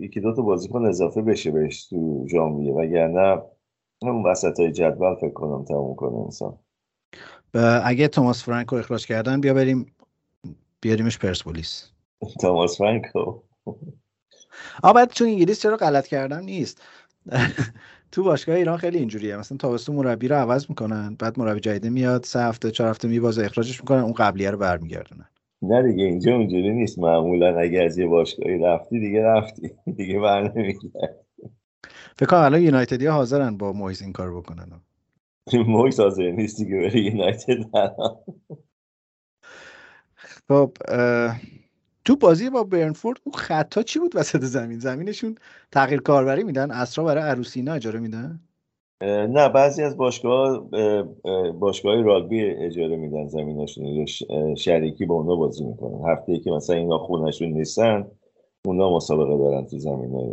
[0.02, 3.42] یکی دو تا بازیکن اضافه بشه بهش تو ژانویه وگرنه
[4.02, 6.58] اون وسط های جدول فکر کنم تموم کنه انسان
[7.84, 9.86] اگه توماس فرانکو اخراج کردن بیا بریم
[10.82, 11.92] بیاریمش پرسپولیس.
[12.42, 13.42] توماس فرانکو.
[14.84, 16.82] آ بعد چون انگلیس چرا غلط کردم نیست.
[18.12, 19.38] تو باشگاه ایران خیلی اینجوریه.
[19.38, 23.46] مثلا تابستون مربی رو عوض می‌کنن بعد مربی جدید میاد سه هفته چهار هفته میوازه
[23.46, 25.30] اخراجش می‌کنن اون قبلیه رو برمیگردونن.
[25.62, 27.00] نه دیگه اینجا اونجوری نیست.
[27.00, 29.72] معمولا اگه از یه باشگاهی رفتی دیگه رفتی.
[29.98, 30.54] دیگه بر
[32.16, 34.82] فکر کنم الان یونایتدی حاضرن با مویز این کار بکنن.
[35.68, 37.60] مویز حاضر نیست دیگه بره یونایتد
[40.48, 40.72] خب
[42.06, 45.36] تو بازی با برنفورد اون خطا چی بود وسط زمین؟ زمینشون
[45.72, 48.40] تغییر کاربری میدن اسرا برای عروسینا اجاره میدن؟
[49.02, 50.70] نه بعضی از باشگاه
[51.52, 54.06] باشگاه راگبی اجاره میدن زمیناشون
[54.56, 56.12] شریکی با اونا بازی می‌کنن.
[56.12, 58.08] هفته ای که مثلا اینا خونشون نیستن
[58.66, 60.28] اونا مسابقه دارن تو زمین های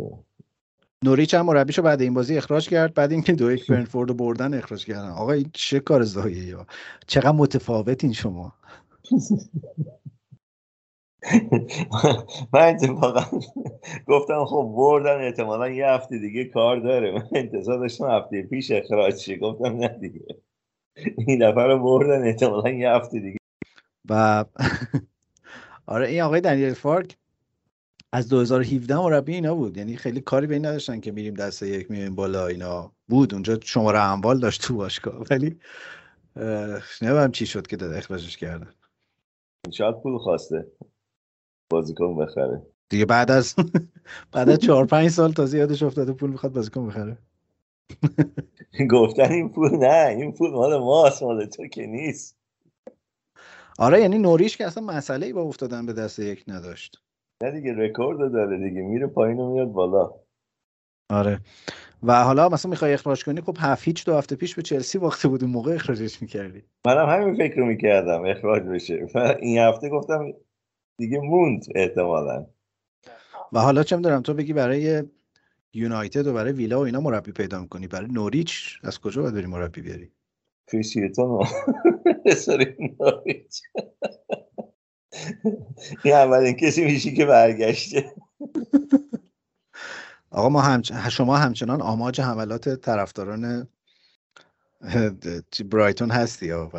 [1.03, 4.53] نوریچ هم مربیشو بعد این بازی اخراج کرد بعد اینکه دو یک برنفورد رو بردن
[4.53, 5.09] اخراج کردن.
[5.09, 6.65] آقا این چه کار زایه یا؟
[7.07, 8.53] چقدر متفاوتین شما.
[12.53, 13.39] من اتفاقا
[14.07, 17.11] گفتم خب بردن احتمالا یه هفته دیگه کار داره.
[17.11, 20.25] من انتظار داشتم هفته پیش اخراج گفتم نه دیگه.
[21.27, 23.37] این دفعه رو بردن احتمالا یه هفته دیگه.
[24.09, 24.45] و
[25.87, 27.17] آره این آقای دنیل فارک
[28.11, 29.77] از 2017 مربی اینا بود.
[29.77, 32.91] یعنی خیلی کاری به این نداشتن که میریم دست یک میریم بالا اینا.
[33.07, 35.25] بود اونجا شماره اموال داشت تو باشگاه.
[35.31, 35.59] ولی
[37.01, 38.73] نمی‌دونم چی شد که داد اخراجش کردن.
[39.71, 40.71] شاید پول خواسته.
[41.69, 42.61] بازیکن بخره.
[42.89, 43.55] دیگه بعد از
[44.33, 47.17] بعد از چهار پنج سال تازه یادش افتاده پول می‌خواد بازیکن بخره.
[48.91, 52.37] گفتن این پول نه این پول مال ماست مال تو که نیست.
[53.79, 57.01] آره یعنی نوریش که اصلا مسئله ای با افتادن به دست یک نداشت.
[57.43, 60.13] نه دیگه رکورد داره دیگه میره پایین و میاد بالا.
[61.09, 61.39] آره.
[62.03, 65.27] و حالا مثلا می‌خوای اخراج کنی خب هفت هیچ دو هفته پیش به چلسی باخته
[65.27, 66.63] بود اون موقع اخراجش می‌کردی.
[66.85, 69.07] منم همین فکر رو می‌کردم اخراج بشه.
[69.41, 70.33] این هفته گفتم
[70.97, 72.45] دیگه موند احتمالا.
[73.53, 75.03] و حالا چه می‌دونم تو بگی برای
[75.73, 77.87] یونایتد و برای ویلا و اینا مربی پیدا می‌کنی.
[77.87, 80.11] برای نوریچ از کجا باید بری مربی بیاری؟
[80.71, 81.27] کریسیتون
[82.99, 83.61] نوریچ.
[86.05, 88.05] این اولین کسی میشی که برگشته.
[90.35, 90.93] آقا ما همچ...
[90.93, 93.67] شما همچنان آماج حملات طرفداران
[95.71, 96.71] برایتون هستی یا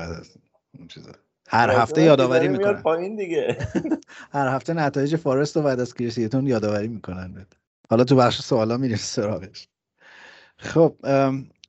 [1.49, 2.83] هر هفته یادآوری می‌کنن.
[2.83, 3.59] پایین دیگه.
[4.37, 7.47] هر هفته نتایج فارست و بعد از کریسیتون یادآوری می‌کنن
[7.91, 9.69] حالا تو بخش سوالا میریم سراغش.
[10.57, 10.97] خب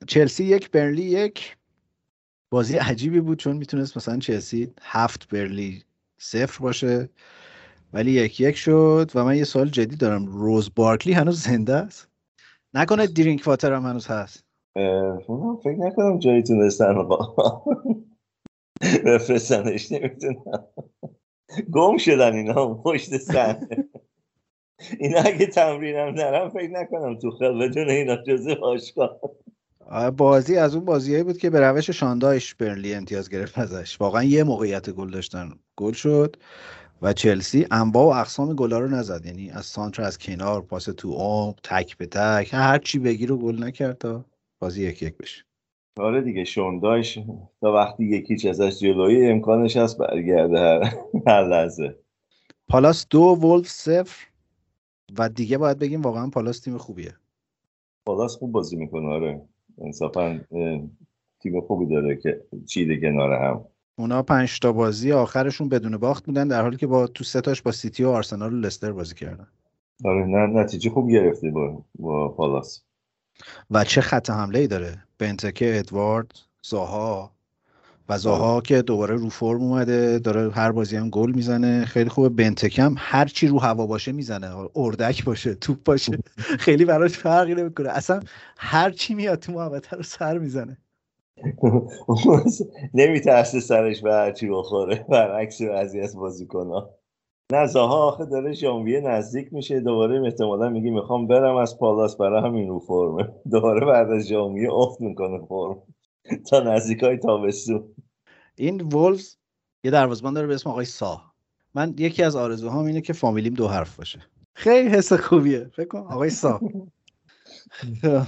[0.08, 1.58] چلسی یک برلی یک.
[2.50, 5.84] بازی عجیبی بود چون می‌تونست مثلا چلسی هفت برلی
[6.18, 7.10] صفر باشه.
[7.98, 10.26] ولی یک یک شد و من یه سوال جدی دارم.
[10.26, 12.08] روز بارکلی هنوز زنده است؟
[12.74, 14.46] نکنه درینک واتر هم هنوز هست.
[15.64, 17.10] فکر نکنم جایی تونستن
[19.06, 20.68] بفرستنش نمی‌تونم
[21.72, 23.68] گم شدن اینا پشت سن
[25.00, 29.20] اینا اگه تمرینم نرم فکر نکنم تو خیل بدون اینا جزه باشگاه
[30.18, 34.02] بازی از اون بازیهایی بود که به روش شاندایش برلی امتیاز گرفت ازش.
[34.02, 35.50] واقعا یه موقعیت گل داشتن.
[35.78, 36.36] گل شد.
[37.02, 39.26] و چلسی انواع و اقسام گلا رو نزد.
[39.26, 43.38] یعنی از سانتر از کنار پاس تو عمق تک به تک هر چی بگی رو
[43.38, 44.26] گل نکرد تا
[44.60, 45.44] بازی یک یک بشه.
[45.98, 47.20] آره دیگه شونداش
[47.62, 50.94] تا وقتی یکیچ ازش جلوی امکانش هست برگرده هر,
[51.28, 51.96] هر لحظه.
[52.68, 54.28] پالاس دو ولف صفر.
[55.18, 57.14] و دیگه باید بگیم واقعا پالاس تیم خوبیه.
[58.06, 59.42] پالاس خوب بازی می‌کنه آره.
[59.82, 60.40] انصافا
[61.40, 63.66] تیم خوبی داره که چیده کنار هم.
[64.00, 67.72] اونا پنج تا بازی آخرشون بدون باخت بودن در حالی که با تو ستاش با
[67.72, 69.48] سیتی و آرسنال و لستر بازی کردن.
[70.06, 72.82] آره نه نتیجه خوب گرفته با, با پالاس.
[73.72, 76.32] و چه خط حمله ای داره؟ بنتکه ادوارد
[76.64, 77.32] زاها.
[78.10, 81.86] و زاها که دوباره رو فرم اومده داره هر بازی هم گل می‌زنه.
[81.86, 82.30] خیلی خوبه.
[82.30, 84.70] بنتکه هم هر چی رو هوا باشه می‌زنه.
[84.76, 86.18] اردک باشه توپ باشه.
[86.66, 87.90] خیلی براش فرقی نمی‌کنه.
[87.90, 88.20] اصلا
[88.58, 90.78] هر چی میاد تو محوطه رو سر می‌زنه.
[92.94, 95.06] نمیترسه سرش به هرچی بخوره.
[95.10, 96.90] برعکس بعضی از بازیکنها.
[97.52, 99.80] نه زاها آخه داره ژانویه نزدیک میشه.
[99.80, 102.18] دوباره احتمالا میگی می‌خوام برم از پالاس.
[102.18, 103.30] برای همین رو فرمه.
[103.52, 105.84] دوباره بعد از ژانویه افت می‌کنه فرم.
[106.50, 107.84] تا نزدیک های تابستون.
[108.56, 109.36] این وولز
[109.84, 111.22] یه دروازبان داره به اسم آقای سا.
[111.76, 114.20] من یکی از آرزوهام اینه که فامیلیم دو حرف باشه.
[114.54, 115.70] خیلی حس خوبیه.
[115.74, 116.60] فکر کن آقای سا.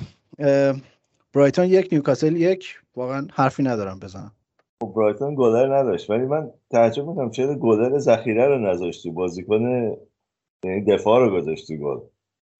[1.33, 2.75] برایتون یک نیوکاسل یک.
[2.99, 4.31] واقعا حرفی ندارم بزنم.
[4.83, 6.09] خب برایتون گلر نداشت.
[6.09, 9.61] ولی من تعجب می‌کنم چرا گلر ذخیره رو نذاشت تو بازیکن
[10.63, 11.99] یعنی دفاع رو گذاشت تو گل.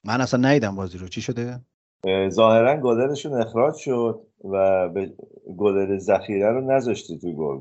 [0.06, 1.08] من اصلا ندیدم بازی رو.
[1.08, 1.60] چی شده؟
[2.30, 5.14] ظاهرا گلرشون اخراج شد و به
[5.58, 7.60] گلر ذخیره رو نذاشته تو گل.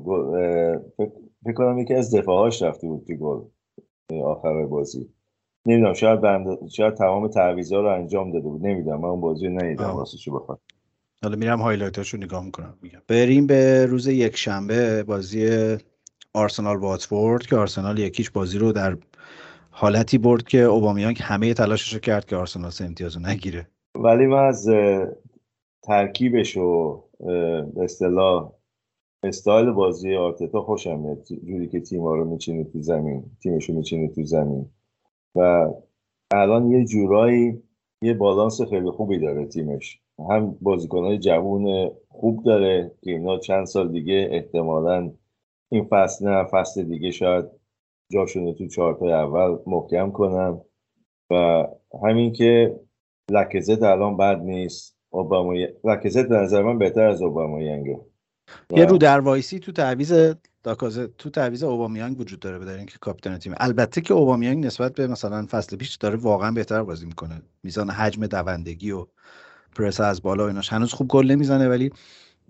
[1.43, 3.41] فکر کنم یکی از دفاعاش رفته بود تو گل
[4.23, 5.09] آخر بازی.
[5.65, 6.67] نمی‌دونم شاید بند...
[6.69, 8.65] شاید تمام تعویضا رو انجام داده بود.
[8.65, 10.59] نمی‌دونم من اون بازی رو ندیدم واسه بخوام
[11.23, 13.01] حالا میرم هایلایتاشو نگاه می‌کنم میگم.
[13.07, 15.49] بریم به روز یک شنبه بازی
[16.33, 18.97] آرسنال واتفورد که آرسنال یکیش بازی رو در
[19.69, 23.67] حالتی برد که اوبامیانگ همه تلاشش رو کرد که آرسنال سه امتیاز رو نگیره.
[23.95, 24.69] ولی من از
[25.83, 27.03] ترکیبش و
[27.75, 28.51] به اصطلاح
[29.23, 31.23] استایل بازی آرتتا خوشم میاد.
[31.23, 34.69] جوری که تیم رو میچینه تو زمین تیمش رو میچینه تو زمین.
[35.35, 35.69] و
[36.31, 37.63] الان یه جورایی
[38.01, 39.99] یه بالانس خیلی خوبی داره تیمش.
[40.29, 45.11] هم بازیکنهای جوون خوب داره که اینا چند سال دیگه احتمالا
[45.69, 47.45] این فصل نه فصل دیگه شاید
[48.11, 50.61] جاشون تو چهارتای اول محکم کنم
[51.31, 51.67] و
[52.03, 52.79] همین که
[53.31, 54.99] لکزت الان بد نیست.
[55.09, 55.53] اوباما
[55.83, 57.99] لکزت به نظر من بهتر از اوباما ینگه
[58.71, 63.37] یه رو در وایسی تو تعویض داکازه تو تعویض اوبامیانگ وجود داره بدارین که کاپیتان
[63.37, 63.53] تیم.
[63.57, 67.41] البته که اوبامیانگ نسبت به مثلا فصل پیش داره واقعا بهتر بازی می‌کنه.
[67.63, 69.05] میزان حجم دوندگی و
[69.75, 70.73] پرس از بالا ایناش.
[70.73, 71.91] هنوز خوب گل نمی‌زنه ولی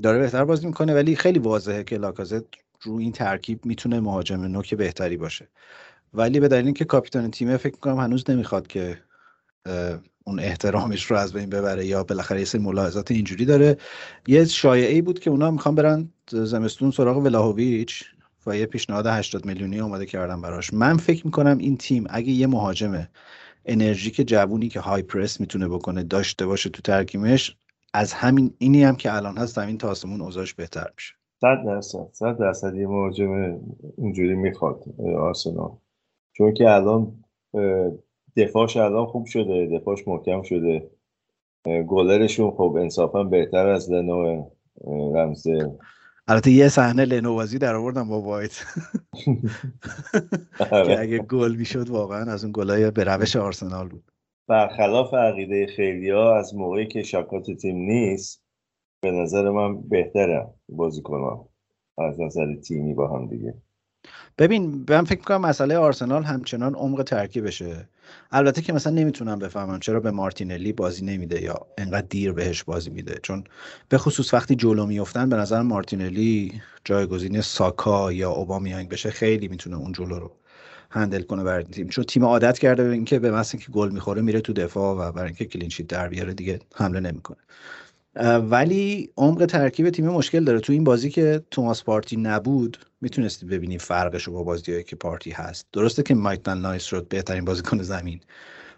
[0.01, 2.43] داره بهتر بازی می‌کنه ولی خیلی واضحه که لاکازت
[2.81, 5.47] رو این ترکیب می‌تونه مهاجم نوک بهتری باشه.
[6.13, 8.97] ولی به دلیل اینکه کاپیتان تیم فکر می‌کنم هنوز نمی‌خواد که
[10.23, 13.77] اون احترامش رو از بین ببره یا بالاخره یه ملاحظات اینجوری داره.
[14.27, 18.03] یه شایعه بود که اونا می‌خوان برن زمستون سراغ ولاهویچ
[18.47, 20.73] و یه پیشنهاد 80 میلیونی آماده کردن براش.
[20.73, 23.07] من فکر می‌کنم این تیم اگه یه مهاجم
[23.65, 27.57] انرژیک جوونی که های پرس می‌تونه بکنه داشته باشه تو ترکیبش
[27.93, 31.15] از همین اینی هم که الان هست زمین تا آسمون اوضاعش بهتر میشه.
[31.41, 33.59] صد درصد صد درصد یه مهاجم
[33.95, 34.83] اونجوری می‌خواد
[35.17, 35.71] آرسنال.
[36.33, 37.23] چون که الان
[38.37, 40.89] دفاعش الان خوب شده دفاعش محکم شده.
[41.65, 44.49] گلرشون خب انصافا بهتر از لنو
[45.15, 45.71] رمزه.
[46.29, 48.51] البته یه صحنه لنوازی در آوردم با وایت.
[50.59, 50.99] که.
[50.99, 54.11] اگه گل می‌شد واقعا از اون گلای به روش آرسنال بود.
[54.47, 58.43] برخلاف عقیده خیلی ها از موقعی که شاکات تیم نیست
[59.01, 61.45] به نظر من بهتره بازی کنم
[61.97, 63.53] از نظر تیمی با هم دیگه.
[64.39, 67.89] ببین من فکر کنم مسئله آرسنال همچنان عمق ترکیبشه.
[68.31, 72.89] البته که مثلا نمی‌تونم بفهمم چرا به مارتینلی بازی نمیده یا انقدر دیر بهش بازی
[72.89, 73.19] میده.
[73.23, 73.43] چون
[73.89, 79.77] به خصوص وقتی جلو میفتن به نظر مارتینلی جایگزین ساکا یا اوبامیانگ بشه خیلی می‌تونه
[79.77, 80.31] اون جلو رو
[80.91, 81.87] هندل کنه برای تیم.
[81.89, 85.11] چون تیم عادت کرده به اینکه به مثل که گل می‌خوره میره تو دفاع و
[85.11, 87.37] برای اینکه کلینشیت در بیاره دیگه حمله نمی‌کنه.
[88.23, 90.59] ولی عمق ترکیب تیم مشکل داره.
[90.59, 95.31] تو این بازی که توماس پارتی نبود می‌تونستی ببینی فرقش رو با بازیهایی که پارتی
[95.31, 95.67] هست.
[95.73, 98.21] درسته که مایک نایس شد بهترین بازیکن زمین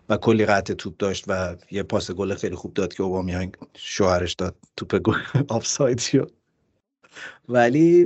[0.09, 4.33] و کلی قطع توپ داشت و یه پاس گل خیلی خوب داد که اوبامیانگ شوهرش
[4.33, 5.19] داد توپ گل
[5.49, 6.31] آفساید شد.
[7.49, 8.05] ولی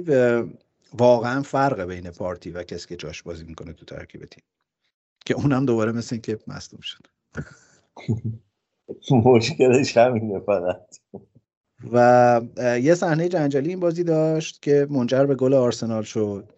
[0.94, 4.44] واقعا فرق بین پارتی و کسی که جاش بازی می‌کنه تو ترکیب تیم.
[5.26, 7.08] که اونم دوباره مثل که مصدوم شد.
[9.12, 10.82] مشکلش همینه فقط.
[11.92, 12.42] و
[12.82, 16.50] یه صحنه جنجالی این بازی داشت که منجر به گل آرسنال شد.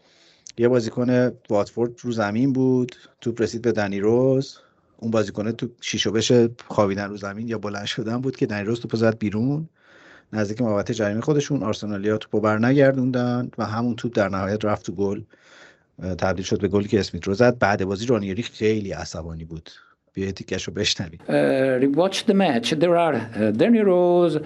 [0.57, 4.57] یه بازیکن واتفورد رو زمین بود توپ رسید به دنی روز.
[4.97, 8.79] اون بازیکن تو شیشو بشه خوابیدن رو زمین یا بلند شدن بود که دنی روز
[8.79, 9.69] توپ زد بیرون.
[10.33, 14.91] نزدیک محوطه جریمه خودشون آرسنالیا توپو بر نگردوندن و همون توپ در نهایت رفت تو
[14.91, 15.21] گل.
[16.17, 17.57] تبدیل شد به گلی که اسمیت رو زد.
[17.57, 19.69] بعد بازی رانیری خیلی عصبانی بود.
[20.17, 21.19] یه تیکه‌ش رو بشنویم
[21.79, 23.13] rewatch the match there are
[23.59, 24.37] Danny Rose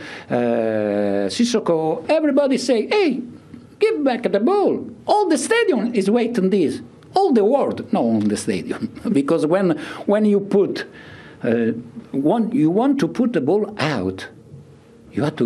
[1.33, 3.23] Sissoko everybody say I
[3.79, 6.81] give back the ball all the stadium is waiting this
[7.15, 8.79] all the world know on the stadium
[9.13, 9.75] because when
[10.07, 11.47] when you put uh,
[12.35, 13.63] one you want to put the ball
[13.95, 14.19] out
[15.15, 15.45] you have to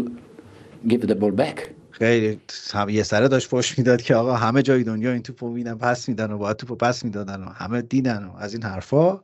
[0.88, 1.59] give the ball back.
[1.91, 2.39] خیلی
[2.73, 6.09] هم یه سره داشت پشت می‌داد که آقا همه جای دنیا این توپو میدن پس
[6.09, 9.19] میدن و باید توپو پس می‌دادن و همه دینن و از این حرفا.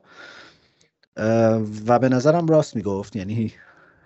[1.86, 3.16] و به نظرم راست می‌گفت.
[3.16, 3.52] یعنی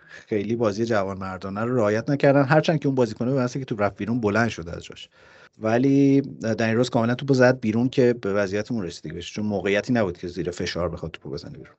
[0.08, 2.44] خیلی بازی جوان مردانه رو رعایت نکردن.
[2.44, 5.08] هرچند که اون بازیکنه به که تو رفت بیرون بلند شده از جاش
[5.58, 9.34] ولی در این روز کاملا توپو زد بیرون که به وضعیتمون رسیدگی بشه.
[9.34, 11.74] چون موقعیتی نبود که زیر فشار بخواد توپو بزنه بیرون.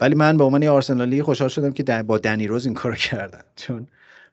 [0.00, 3.40] ولی من به عنوان آرسنالی خوشحال شدم که با دنی روز این کارو کردن.
[3.56, 3.86] چون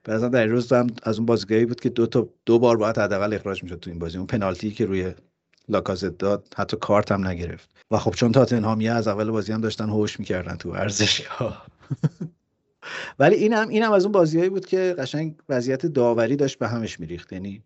[0.03, 2.97] بعضا در این روز هم از اون بازیگری بود که دو تا دو بار باید
[2.97, 4.17] حداقل اخراج می‌شد تو این بازی.
[4.17, 5.13] اون پنالتی که روی
[5.69, 7.76] لاکازت داد حتی کارت هم نگرفت.
[7.91, 10.75] و خب چون تاتنهامی از اول بازی هم داشتن هوش می‌کردن تو
[11.29, 11.53] ها
[13.19, 16.67] ولی این هم این هم از اون بازیهایی بود که قشنگ وضعیت داوری داشت به
[16.67, 17.33] همش میریخت.
[17.33, 17.63] یعنی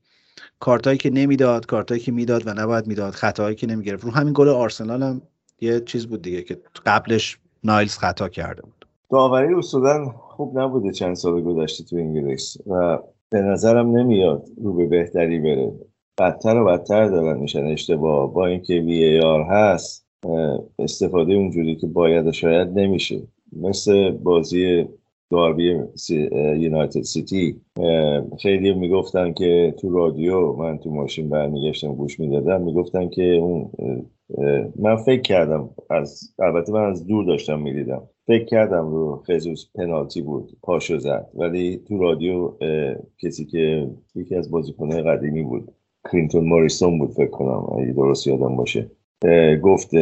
[0.60, 4.04] کارتایی که نمی‌داد کارتایی که می‌داد و نباید می‌داد خطاهایی که نمی‌گرفت.
[4.04, 5.22] رو همین گل آرسنال هم
[5.62, 8.86] یه چیز بود دیگه که قبلش نایلز خطا کرده بود.
[9.12, 13.00] داوری اصولا خوب نبوده چند سال گذشته تو انگلیس و
[13.30, 15.74] به نظرم نمیاد رو به بهتری بره.
[16.18, 18.34] بدتر و بدتر دارن میشن اشتباه.
[18.34, 20.11] با اینکه وی آر هست
[20.80, 23.22] استفاده اونجوری که باید شاید نمیشه.
[23.54, 24.86] مثل بازی
[25.30, 25.76] داربی
[26.58, 27.56] یونایتد سیتی.
[28.40, 33.70] خیلی می‌گفتن که تو رادیو من تو ماشین برمیگشتم گوش می‌دادم می‌گفتن که اون
[34.76, 38.02] من فکر کردم از البته من از دور داشتم می‌دیدم.
[38.28, 41.28] فکر کردم رو خسوس پنالتی بود پاشو زد.
[41.34, 42.52] ولی تو رادیو
[43.20, 45.72] کسی که یکی از بازیکنهای قدیمی بود
[46.12, 48.92] کلینتون موریسون بود فکر کنم اگه درست یادم باشه.
[49.62, 49.96] گفت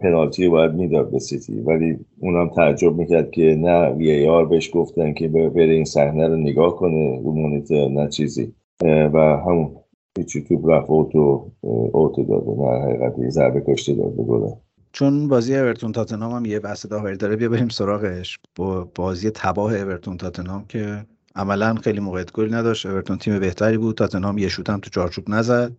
[0.00, 5.28] پنالتی باید می‌داد به سیتی ولی اونم تعجب می‌کرد که نه VAR بهش گفتن که
[5.28, 8.52] بره این صحنه رو نگاه کنه رو مونیتور نه چیزی.
[8.84, 9.76] و همون
[10.18, 11.50] هیچی تو رفت اوتو
[11.92, 14.56] اوتو داده نه حقیقتی ضربه کشته داده گله
[14.92, 18.38] چون بازی اورتون تاتنهام هم یه بحث داوری داره بیا بریم سراغش.
[18.56, 21.06] با بازی تباه اورتون تاتنهام که
[21.36, 22.86] عملا خیلی موقعیت گلی نداشت.
[22.86, 23.96] اورتون تیم بهتری بود.
[23.96, 25.72] تاتنهام یه شوت هم تو چارچوب نزد.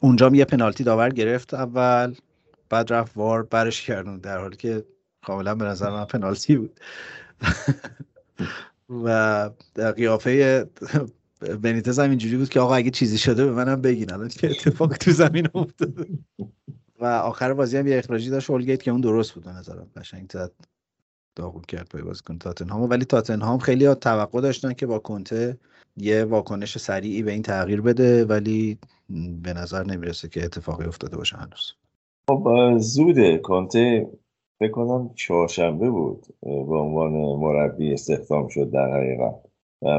[0.00, 2.14] اونجا یه پنالتی داور گرفت اول.
[2.68, 4.84] بعد رفت وار برش کردن در حالی که
[5.26, 6.80] کاملا به نظر من پنالتی بود.
[9.04, 9.50] و
[9.96, 10.66] قیافه
[11.62, 14.12] بنیتز هم اینجوری بود که آقا اگه چیزی شده به منم بگین.
[14.12, 16.06] الان که اتفاق تو زمین افتاده.
[17.00, 19.90] و آخر بازی هم یه اخراجی داشت اولگیت که اون درست بود به نظرم.
[19.96, 20.52] قشنگ زد
[21.36, 22.90] داغون کرد پای بازیکن تاتنهام.
[22.90, 25.58] ولی تاتنهام خیلی توقع داشتن که با کنته
[25.96, 28.78] یه واکنش سریعی به این تغییر بده ولی
[29.42, 31.72] به نظر نمی‌رسه که اتفاقی افتاده باشه هنوز.
[32.30, 34.10] خب زوده کنته
[34.58, 39.34] فکر کنم چهارشنبه بود به عنوان مربی استخدام شد در حقیقت.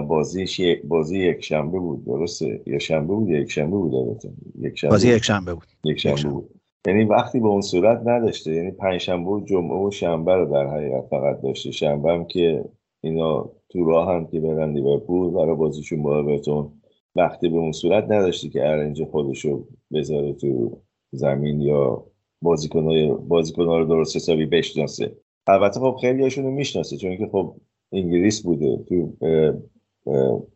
[0.08, 4.92] بازیش بازی یک شنبه بود درسته؟ یا شنبه بود یک شنبه بود البته؟ یک شنبه
[4.92, 5.68] بازی یک شنبه بود.
[5.84, 6.50] یک شنبه بود.
[6.88, 10.68] یعنی وقتی به اون صورت نداشته یعنی پنج شنبه و جمعه و شنبه رو در
[10.68, 11.72] حقیقت فقط داشته.
[11.72, 12.66] شنبه هم که
[13.02, 16.72] اینا تو راه هم که برن لیورپول برای بازیشون با اورتون.
[17.16, 22.06] وقتی به اون صورت نداشته که ارنج خودشو بذاره تو زمین یا
[22.42, 25.16] بازیکن‌های بازیکن‌ها رو درست حسابی بشناسه.
[25.48, 27.56] البته خب خیلی هاشون رو می‌شناسه چون که خب
[27.92, 29.14] انگلیس بوده تو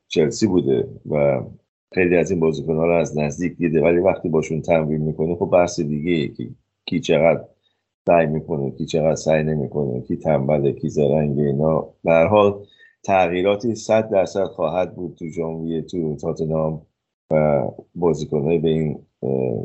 [0.08, 1.42] چلسی بوده و
[1.94, 3.82] خیلی از این بازیکن ها رو از نزدیک دیده.
[3.82, 6.50] ولی وقتی باشون تمرین می‌کنه خب بحث دیگه که
[6.86, 7.46] کی چقدر
[8.08, 11.90] سعی می‌کنه کی چقدر سعی نمی‌کنه کی تنبله کی زرنگ اینا.
[12.04, 12.66] به حال
[13.04, 16.82] تغییراتی صد درصد خواهد بود تو ژانویه تو تاتنام
[17.32, 17.64] و
[17.96, 19.00] بازیکنهای به این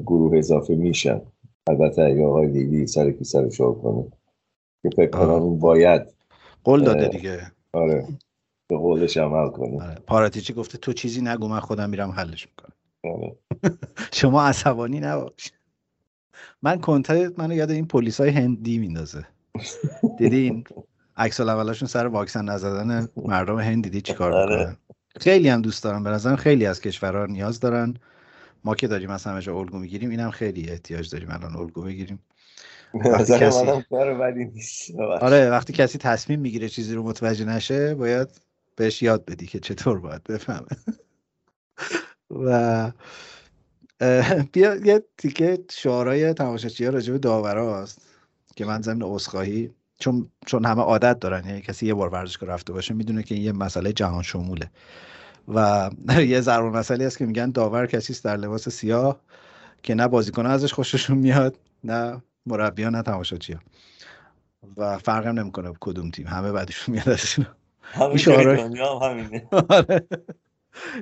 [0.06, 1.20] گروه اضافه میشن.
[1.68, 4.04] البته اگه آقای لیلی سر کی سر شور کنه؟
[4.82, 6.02] که فکر کنم باید
[6.64, 7.52] قول داده دیگه.
[7.72, 8.06] آره
[8.68, 9.82] به قولش عمل کنه.
[9.82, 9.94] آره.
[10.06, 12.72] پاراتیچی گفته تو چیزی نگو من خودم میرم حلش می‌کنم.
[13.04, 13.36] آره.
[14.20, 15.52] شما عصبانی نباش.
[16.62, 19.26] من کنته منو یاد این پلیس های هندی میندازه.
[20.18, 20.64] دیدین
[21.16, 24.58] عکس اولشون سر واکسن نزدن مردم هند دیدی چیکار آره.
[24.58, 24.76] می‌کنن؟
[25.20, 26.02] خیلی هم دوست دارم.
[26.04, 27.94] به نظرم خیلی از کشورها نیاز دارن.
[28.66, 32.18] ما که داریم مثلا همه جا الگو می‌گیریم اینم خیلی احتیاج داریم الان الگو بگیریم.
[32.94, 33.66] وقتی کسی...
[35.26, 38.28] آره وقتی کسی تصمیم می‌گیره چیزی رو متوجه نشه باید
[38.76, 40.66] بهش یاد بدی که چطور باید بفهمه.
[42.46, 42.92] و
[44.52, 48.02] بیا یه تیکه شعارهای تماشاچی ها راجع به داوراست
[48.56, 52.72] که من زمین عذرخواهی چون چون همه عادت دارن یعنی کسی یه بار ورزشگاه رفته
[52.72, 54.70] باشه می‌دونه که این یه مسئله جهان شموله.
[55.49, 55.90] و
[56.32, 59.20] یه ضرور مسئله است که میگن داور کسی است در لباس سیاه
[59.82, 63.61] که نه بازیکن ازش خوششون میاد نه مربیان نه تماشاچی ها
[64.76, 66.26] و فرق هم نمی‌کنه کدوم تیم.
[66.26, 67.47] همه بعدشون میاد ازشون.
[67.99, 68.70] این شعارا
[69.70, 70.07] آره.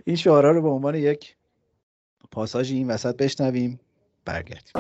[0.05, 1.37] این شعارا رو به عنوان یک
[2.31, 3.81] پاساژ این وسط بشنویم.
[4.25, 4.73] برگردیم.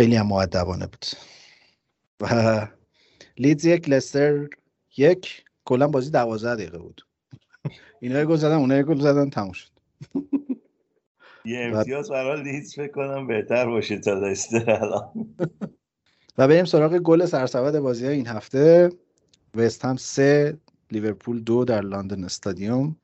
[0.00, 1.06] خیلی هم معدبانه بود.
[2.20, 2.66] و
[3.38, 4.48] لیدز یک لستر
[4.96, 7.06] یک کلا بازی دوازده دقیقه بود.
[8.00, 9.68] اینا گل زدن اونها گل زدن تموم شد.
[11.44, 15.36] یه امتیاز برای لیدز فکر کنم بهتر باشه تا لستر الان.
[16.38, 18.90] و بریم سراغ گل سرسبد بازی این هفته.
[19.54, 20.58] وست هم سه
[20.90, 22.96] لیورپول دو در لندن استادیوم.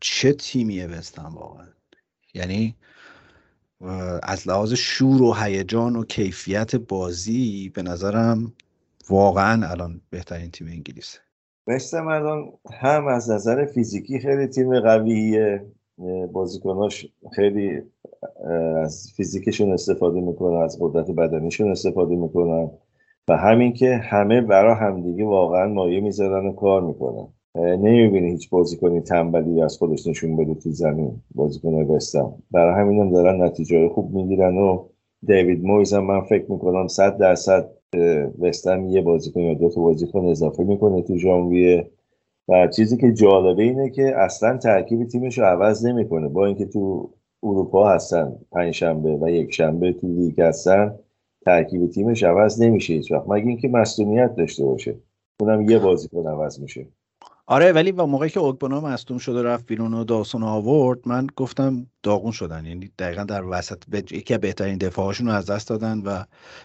[0.00, 1.68] چه تیمیه وست هم واقعا؟
[2.34, 2.76] یعنی
[4.22, 8.52] از لحاظ شور و هیجان و کیفیت بازی به نظرم
[9.10, 11.18] واقعا الان بهترین تیم انگلیسه
[11.66, 15.66] وستم الان هم از نظر فیزیکی خیلی تیم قویه.
[16.32, 17.06] بازیکناش
[17.36, 17.82] خیلی
[18.82, 22.70] از فیزیکشون استفاده می‌کنن از قدرت بدنیشون استفاده می‌کنن.
[23.28, 27.28] و همین که همه برا همدیگه واقعا مایه می‌ذارن و کار می‌کنن.
[27.56, 33.10] نمی‌بینی هیچ بازیکنی تنبلی از خودش نشون بده تو زمین بازیکن وستم برای همین هم
[33.10, 34.84] دارن نتیجه خوب می‌گیرن و
[35.26, 37.70] دیوید مویز هم من فکر می‌کنم صد درصد
[38.38, 41.90] وستم یه بازیکن یا دو تا بازیکن اضافه می‌کنه تو ژانویه.
[42.48, 46.28] و چیزی که جالبه اینه که اصلا ترکیب تیمش رو عوض نمی‌کنه.
[46.28, 47.10] با اینکه تو
[47.42, 50.94] اروپا هستن پنج شنبه و یک شنبه تو لیگ هستن
[51.44, 54.94] ترکیب تیمش عوض نمیشه هیچ وقت مگه اینکه مصونیت داشته باشه.
[55.40, 56.86] اونم یه بازیکن عوض میشه.
[57.48, 61.86] آره ولی با موقعی که اوگبونا مصدوم شده رفت بیرون و داسون آورد من گفتم
[62.02, 62.64] داغون شدن.
[62.66, 66.24] یعنی دقیقا در وسط یکی از بهترین دفاعشون رو از دست دادن و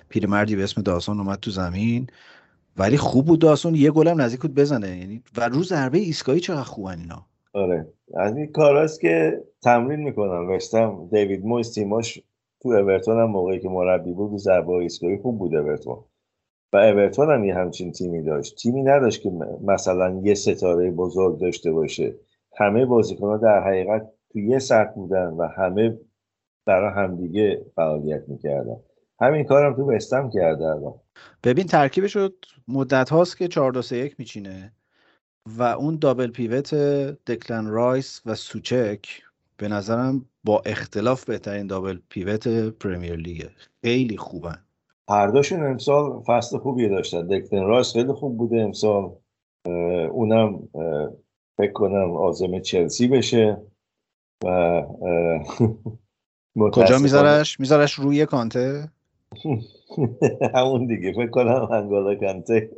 [0.10, 2.08] پیرمردی به اسم داسون اومد تو زمین.
[2.78, 4.98] ولی خوب بود داسون یه گلم نزدیک بود بزنه.
[4.98, 7.26] یعنی و رو ضربه ایستگاهی چقدر خوبن اینا.
[7.54, 7.88] آره.
[8.18, 10.50] از این کاراست که تمرین می‌کنم.
[10.50, 12.22] وستم دیوید مویس تیماش
[12.62, 15.98] تو اورتون هم موقعی که مربی بود ضربه ایستگاهی خوب بود اورتون.
[16.74, 18.56] و اورتون هم یه همچین تیمی داشت.
[18.56, 19.32] تیمی نداشت که
[19.64, 22.16] مثلا یه ستاره بزرگ داشته باشه.
[22.58, 25.98] همه بازیکنها در حقیقت تو یه سطح بودن و همه
[26.66, 28.76] برای همدیگه فعالیت می‌کردن.
[29.22, 30.94] همین کارم تو وستم کرده الان.
[31.44, 34.72] ببین ترکیبش شد مدت هاست که 4 2 3 1 میچینه
[35.58, 36.76] و اون دابل پیوت
[37.28, 39.08] دکلن رایس و سوچک
[39.58, 43.50] به نظرم با اختلاف بهترین دابل پیوت پرمیر لیگه.
[43.82, 44.66] خیلی خوبن.
[45.12, 47.28] هر دوشون امسال فصل خوبی داشتن.
[47.28, 49.12] دکلن رایس خیلی خوب بوده امسال.
[50.12, 50.70] اونم
[51.58, 53.62] فکر کنم عازم چلسی بشه.
[54.46, 54.84] و
[56.74, 58.92] کجا میذارش؟ میذارش روی کانته؟
[60.56, 61.14] همون دیگه.
[61.14, 62.72] فکر کنم انگولو کانته.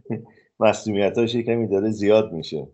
[0.60, 2.68] مسئولیتاش کمی داره زیاد میشه.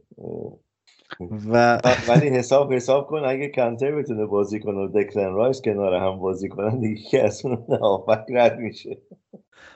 [1.21, 6.19] و ولی حساب حساب کن اگه کانته بتونه بازی کنه و دکلن رایس کنار هم
[6.19, 7.59] بازی کنن دیگه که از اون
[8.29, 8.99] رد میشه.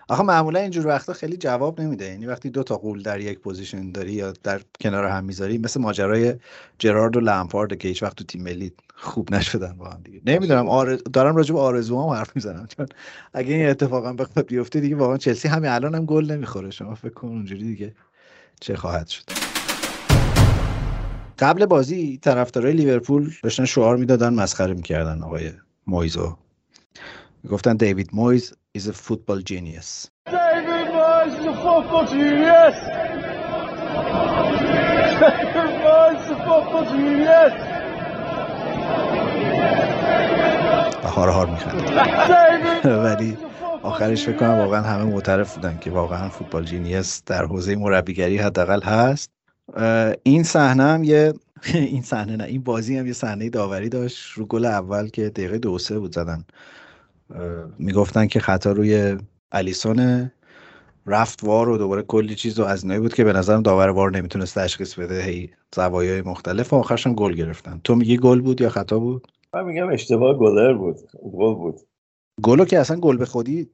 [0.08, 2.04] آخه معمولا اینجور وقتا خیلی جواب نمیده.
[2.04, 5.80] یعنی وقتی دو تا غول در یک position داری یا در کنار هم می‌ذاری مثل
[5.80, 6.34] ماجرای
[6.78, 10.20] جرارد و لمپارد که هیچ وقت تو تیم ملی خوب نشدن با هم دیگه.
[10.26, 11.02] نمی‌دونم آرز...
[11.12, 12.86] دارم راجع به آرزوام حرف می‌زنم چون
[13.32, 16.70] اگه این اتفاقا بخواد بیفته دیگه واقعا چلسی همین الان هم گل نمی‌خوره.
[16.70, 17.94] شما فکر کن اونجوری دیگه
[18.60, 19.45] چه خواهد شد.
[21.38, 25.50] قبل بازی طرفدارای لیورپول داشتن شعار می‌دادن مسخره می‌کردن آقای
[25.86, 26.36] مویزو.
[27.42, 30.08] می‌گفتن دیوید مویز is a football genius.
[30.28, 32.76] David Moyes is a football genius.
[35.22, 37.54] David Moyes is a football genius.
[41.04, 41.90] و هار هار میخند
[42.84, 43.38] ولی
[43.82, 48.82] آخرش فکر کنم واقعا همه معترف بودن که واقعا فوتبال جینیس در حوزه مربیگری حداقل
[48.82, 49.35] هست.
[50.22, 51.32] این صحنه هم یه
[51.74, 55.58] این صحنه نه این بازی هم یه صحنه داوری داشت رو گل اول که دقیقه
[55.58, 56.44] دو سه بود زدن.
[57.78, 59.16] می‌گفتن که خطا روی
[59.52, 60.30] الیسون
[61.06, 64.10] رفت وار و دوباره کلی چیز و از اینایی بود که به نظرم داور وار
[64.10, 67.80] نمی‌تونست تشخیص بده هی زوایای مختلف و آخرشم گل گرفتن.
[67.84, 71.80] تو میگی گل بود یا خطا بود؟ من میگم اشتباه گلر بود گل بود.
[72.42, 73.70] گلو که اصلا گل به خودی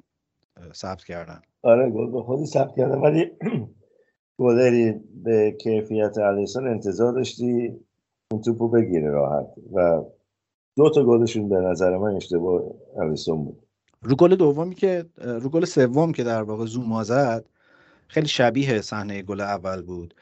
[0.74, 1.43] ثبت کردن.
[1.62, 3.30] آره گل به خودی ثبت کردن ولی
[4.39, 7.76] گلری به کیفیت الیسون انتظار داشتی
[8.33, 10.03] اون توپو بگیره راحت و
[10.76, 12.62] دو تا گلشون به نظر من اشتباه
[13.01, 13.62] الیسون بود.
[14.03, 17.45] رو گل دومی که رو گل سوم که در واقع زوما زد
[18.09, 20.14] خیلی شبیه صحنه گل اول بود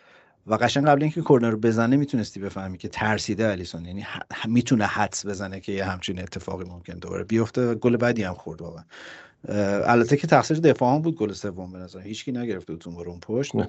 [0.47, 4.05] و قشنگ قبل اینکه کورنر رو بزنه می‌تونستی بفهمی که ترسیده الیسون یعنی
[4.49, 8.85] می‌تونه حدس بزنه که یه همچین اتفاقی ممکن دوباره بیفته گل بعدی هم خورد واقعا.
[9.49, 13.53] البته که تقصیر دفاع هم بود گل سوم به نظر هیچکی نگرفته بود اون پشت.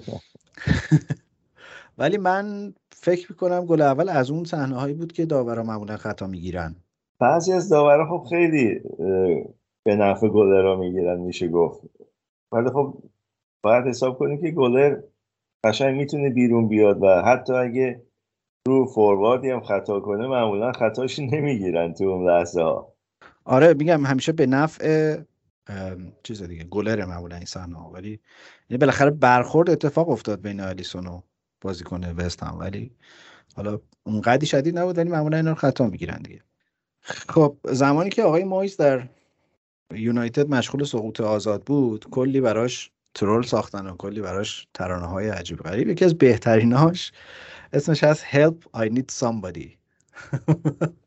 [1.98, 6.28] ولی من فکر می‌کنم گل اول از اون صحنه هایی بود که داورا معمولا خطا
[6.28, 6.76] می‌گیرن.
[7.20, 8.82] بعضی از داورا خب خیلی
[9.84, 11.82] به نفع گلر می‌گیرن میشه گفت.
[12.52, 13.04] ولی خب
[13.64, 15.02] باید حساب کنی که گلر
[15.64, 18.02] قشنگ می‌تونه بیرون بیاد و حتی اگه
[18.68, 22.94] رو فورواردی هم خطا کنه معمولا خطاش نمی‌گیرن تو اون لحظه ها
[23.46, 25.18] آره میگم همیشه به نفع
[26.24, 28.20] چیز دیگه گلر معمولا این صحنه ولی
[28.70, 31.22] یعنی بالاخره برخورد اتفاق افتاد بین الیسون و
[31.62, 32.60] بازیکن وست هم.
[32.60, 32.92] ولی
[33.56, 36.42] حالا اونقدی شدید نبود ولی معمولا اینا رو خطا می‌گیرن دیگه.
[37.02, 39.08] خب زمانی که آقای مویز در
[39.94, 45.58] یونایتد مشغول سقوط آزاد بود کلی براش ترول ساختن و کلی براش ترانه های عجیب
[45.58, 45.88] غریب.
[45.88, 47.12] یکی از بهتریناش
[47.74, 49.68] اسمش هست Help I Need Somebody.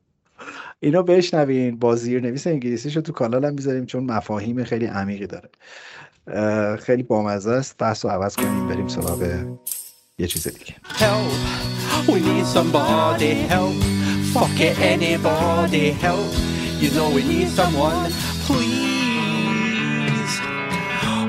[0.80, 5.48] اینو بشنوین با زیر نویس انگلیسیشو تو کانال هم می‌ذاریم چون مفاهیم خیلی عمیقی داره.
[6.76, 7.78] خیلی بامزه است.
[7.78, 9.46] بحث رو عوض کنیم بریم سراغ
[10.18, 10.74] یه چیز دیگه.
[10.98, 12.08] Help.
[12.08, 13.76] We need somebody help.
[14.34, 16.32] Fuck it anybody help.
[16.80, 18.10] You know we need someone
[18.46, 20.34] please.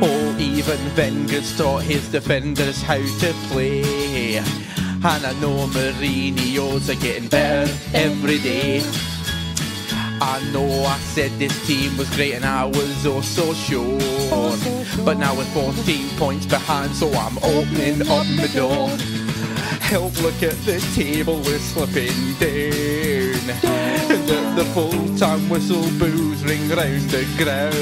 [0.08, 4.44] Oh even Wenger's taught his defenders how to play.
[5.08, 8.82] And I know Mourinho's are getting better every day
[10.22, 14.00] I know I said this team was great and I was also sure.
[15.06, 18.90] But now we're 14 points behind, so I'm opening up my door.
[19.82, 23.50] Help look at the table, we're slipping down.
[24.10, 27.76] And at the full time whistle boos ring round the ground.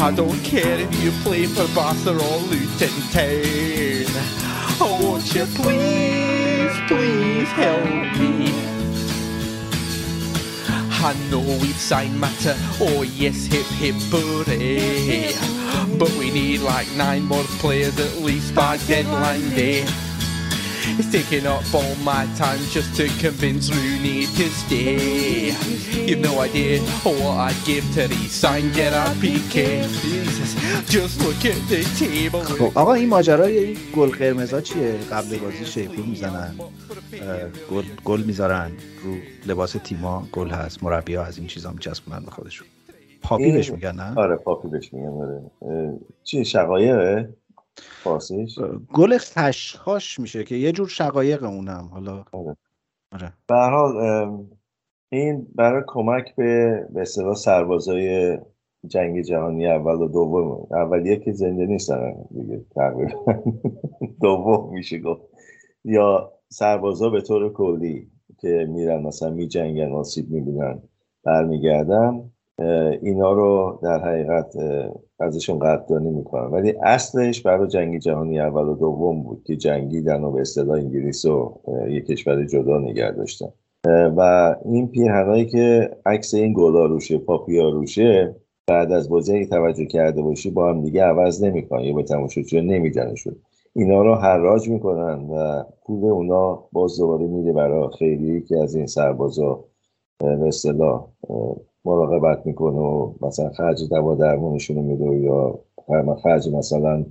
[0.00, 4.55] I don't care if you play for Barca or Luton Town.
[4.78, 7.84] Won't you please, please help
[8.18, 8.52] me?
[10.68, 15.32] I know we've signed matter, oh yes, hip hip hooray.
[15.98, 19.86] But we need like nine more players at least by deadline day.
[20.98, 25.50] It's taking up all my time just to convince Rooney to stay.
[26.06, 29.68] You've no idea what I'd give to re-sign Gerard Piqué.
[30.94, 32.44] Just look at the table.
[32.44, 36.54] خب آقا این ماجرای این گل قرمزا چیه قبل بازی شیپور می‌زنن
[37.70, 38.70] گل گل می‌ذارن
[39.02, 39.14] رو
[39.46, 42.66] لباس تیما گل هست مربی ها از این چیزا میچسبونن به خودشون
[43.22, 45.42] پاپی بهش میگن نه آره پاپی بهش میگن آره
[46.24, 47.28] چی شقایقه
[47.80, 48.58] فارسیش
[48.94, 52.24] گل خشخاش میشه که یه جور شقایق اونم حالا.
[52.32, 52.56] آره.
[53.12, 53.32] آره.
[53.48, 53.96] به حال
[55.12, 58.38] این برای کمک به به اصطلاح سربازای
[58.86, 63.42] جنگ جهانی اول و دوم اولیه که زنده نیستن دیگه تقریبا.
[64.22, 65.22] دوم میشه گفت.
[65.84, 68.10] یا سربازا به طور کلی
[68.40, 70.82] که میرن مثلا میجنگن آسیب می‌بینن
[71.24, 72.30] برمیگردن.
[73.02, 74.54] اینا رو در حقیقت
[75.20, 80.32] ازشون قدردانی می‌کنن ولی اصلش برای جنگ جهانی اول و دوم بود که جنگیدن و
[80.32, 83.48] به اصطلاح انگلیس و یک کشور جدا نگه داشتن.
[84.16, 88.36] و این پیرهنهایی که عکس این گلا روشه پاپیا روشه
[88.66, 92.60] بعد از بازی اگه توجه کرده باشی با هم دیگه عوض نمی‌کنن یا به تماشاچی
[92.60, 93.36] نمیدنشون.
[93.72, 98.86] اینا رو حراج می‌کنن و پول اونا باز دوباره میده برای خیلی که از این
[98.86, 99.64] سربازا
[100.18, 101.06] به اصطلاح
[101.86, 105.58] مراقبت می‌کنه و مثلا خرج دوا درمونشون میده یا
[106.22, 107.04] خرج مثلا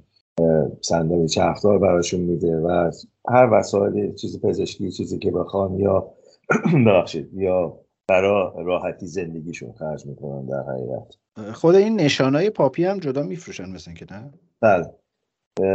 [0.81, 2.91] صندلی چرخدار براشون میده و
[3.29, 6.07] هر وسایل چیز پزشکی چیزی که بخوان یا
[6.87, 11.15] ببخشید یا برای راحتی زندگیشون خرج می‌کنن در حقیقت.
[11.53, 14.91] خود این نشانای پاپی هم جدا میفروشن مثل که نه؟ بله.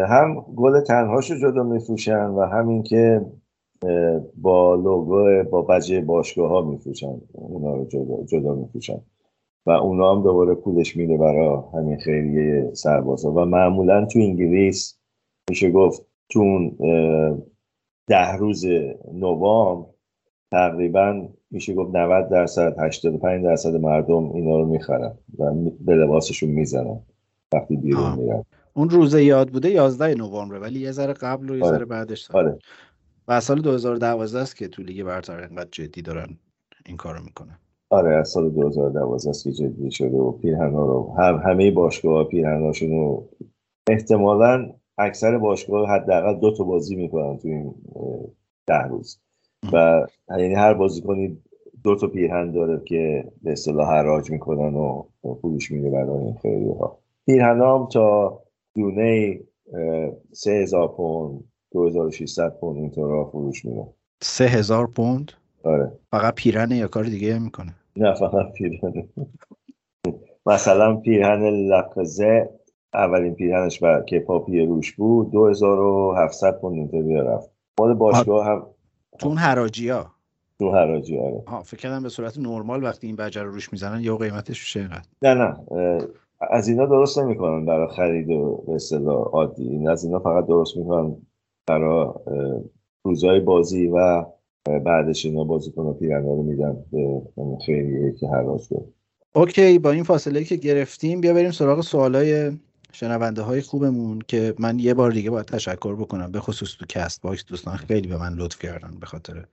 [0.08, 3.20] هم گل تنهاشو جدا میفروشن و همین که
[4.36, 7.20] با لوگو با بجه باشگاه ها میفروشن.
[7.32, 9.00] اونا رو جدا, جدا میفروشن.
[9.66, 13.32] و اونا هم دوباره پولش میده برای همین خیریه سربازا.
[13.32, 14.98] و معمولا تو انگلیس
[15.50, 16.70] میشه گفت تو
[18.06, 18.64] ده روز
[19.12, 19.88] نوامبر
[20.50, 27.00] تقریبا میشه گفت 90 درصد 85 درصد مردم اینا رو می‌خرن و به لباسشون می‌زنن
[27.52, 28.44] وقتی بیرون میرن.
[28.74, 31.76] اون روز یاد بوده 11 نوامبر ولی یه ذره قبل و یه آره.
[31.76, 32.58] ذره بعدش آره.
[33.30, 36.38] و سال 2012 است که تو لیگ برتر انقدر جدی دارن
[36.86, 37.58] این کارو می‌کنن.
[37.90, 42.90] آره از سال 2012 است که جدی شده و پیرهنا رو هم همه باشگاه پیرهناشون
[42.90, 43.28] رو
[43.88, 47.74] احتمالا اکثر باشگاه حداقل دو تا بازی می‌کنن تو این
[48.66, 49.20] ده روز.
[49.72, 50.06] و
[50.38, 51.38] یعنی هر بازیکنی
[51.84, 55.02] دو تا پیرهن داره که به اصطلاح حراج می‌کنن و
[55.42, 58.40] پولش میده برای این خیلی ها پیرهن هم تا
[58.74, 59.40] دونه
[60.32, 63.62] سه هزار پوند دو هزار شیستد پوند اینطور فروش
[64.22, 65.32] سه هزار پوند؟
[65.64, 65.92] آره.
[66.10, 69.08] فقط پیرهن یا کار دیگه می‌کنه؟ نه فقط پیرهن.
[70.46, 72.50] مثلا پیرهن لقزه
[72.94, 77.50] اولین پیرهنش بر که پاپی روش بود دو هزار و هفتصد پوند اینطوری رفت.
[77.80, 78.66] مال باشگاه هم
[79.18, 80.06] تو اون حراجی ها
[80.58, 81.42] تو حراجی آره.
[81.46, 84.80] ها فکر کردم به صورت نرمال وقتی این بجر رو روش می‌زنن یا قیمتش میشه
[84.80, 85.02] اینقدر.
[85.22, 85.56] نه نه.
[86.50, 89.68] از اینا درست نمی‌کنن برای خرید و به اصطلاح عادی.
[89.68, 91.16] این از اینا فقط درست می‌کنن.
[91.70, 92.12] برای
[93.04, 94.24] روزهای بازی و
[94.84, 97.22] بعدش اینا بازی کنن پیرنها رو میدن به
[97.66, 98.84] خیریه که حراج کنه
[99.34, 102.52] اوکی با این فاصله که گرفتیم بیا بریم سراغ سوالای
[102.92, 107.44] شنونده های خوبمون که من یه بار دیگه باید تشکر بکنم به خصوص تو Castbox
[107.44, 107.76] دوستان.
[107.76, 109.44] خیلی به من لطف کردن به خاطر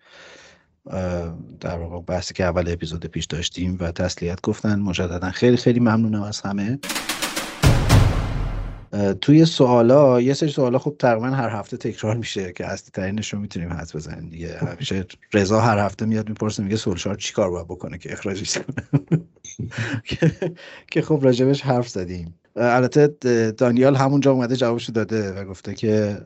[1.59, 4.79] در واقع بحثی که اول اپیزود پیش داشتیم و تسلیت گفتن.
[4.79, 6.79] مجددا خیلی خیلی ممنونم از همه.
[9.21, 13.39] توی سوالا یه سری سوالا خب تقریبا هر هفته تکرار میشه که اصلی ترینش رو
[13.39, 14.57] می‌تونیم حدس بزنیم دیگه.
[14.57, 18.57] همیشه رضا هر هفته میاد می‌پرسه میگه سولشار چی کار باید بکنه که اخراجش
[20.91, 22.39] که خب راجبش حرف زدیم.
[22.55, 23.07] البته
[23.57, 26.17] دانیال همونجا اومده جوابشو داده و گفته که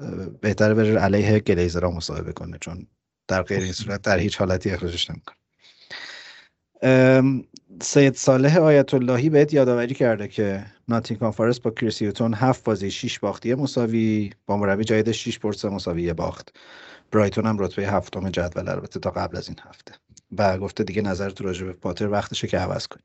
[0.42, 2.88] بهتره بره علیه گلیزرها مصاحبه کنه چون
[3.28, 5.36] در غیر این صورت در هیچ حالتی اخراجش نمی‌کنه.
[7.82, 13.20] سید صالح آیت اللهی بهت یادآوری کرده که ناتینگهام فارست با کریسیوتون هفت بازی 6
[13.20, 16.56] باختی مساوی با مربی جدید 6 برد مساوی باخت.
[17.12, 19.94] برایتون هم رتبه هفتم جدول البته تا قبل از این هفته.
[20.38, 23.04] و گفته دیگه نظرت راجع به پاتر وقتشه که عوض کنی.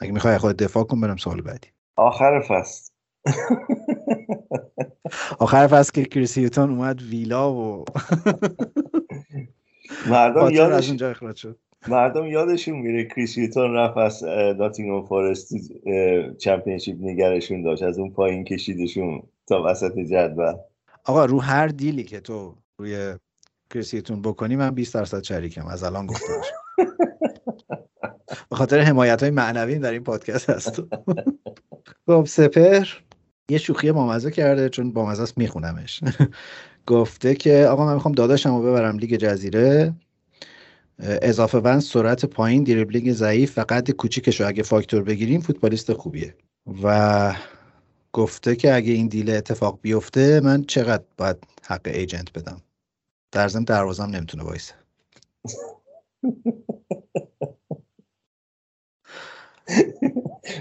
[0.00, 1.68] اگه می‌خوای خود دفاع کن برم سوال بعدی.
[1.96, 2.90] آخر فصل.
[5.38, 7.84] آخر فصل که کریسیوتون اومد ویلا و
[10.06, 11.58] مردم یادش از اونجا اخراج شد.
[11.88, 14.24] مردم یادشون میره کریسیوتون رفت از
[14.58, 15.54] ناتینگهام فارست
[16.38, 17.82] چمپیونشیپ نگرشون داشت.
[17.82, 20.54] از اون پایین کشیدشون تا وسط جدول.
[21.04, 23.14] آقا رو هر دیلی که تو روی
[23.70, 25.66] کریسیتون بکنی من 20 درصد شریکم.
[25.66, 26.40] از الان گفتم
[28.50, 30.82] به خاطر حمایت های معنوی در این پادکست هست.
[32.06, 32.86] خب سپر
[33.50, 36.00] یه شوخی بامزه کرده چون بامزه است میخونمش.
[36.86, 39.94] گفته که آقا من می‌خوام داداشم رو ببرم لیگ جزیره.
[40.98, 46.34] اضافه ون سرعت پایین دریبلینگ ضعیف و قد کوچیکش رو اگه فاکتور بگیریم فوتبالیست خوبیه.
[46.82, 47.34] و
[48.12, 51.36] گفته که اگه این دیل اتفاق بیفته من چقدر باید
[51.66, 52.62] حق ایجنت بدم؟
[53.32, 54.74] در ضمن دروازم نمی‌تونه وایسه.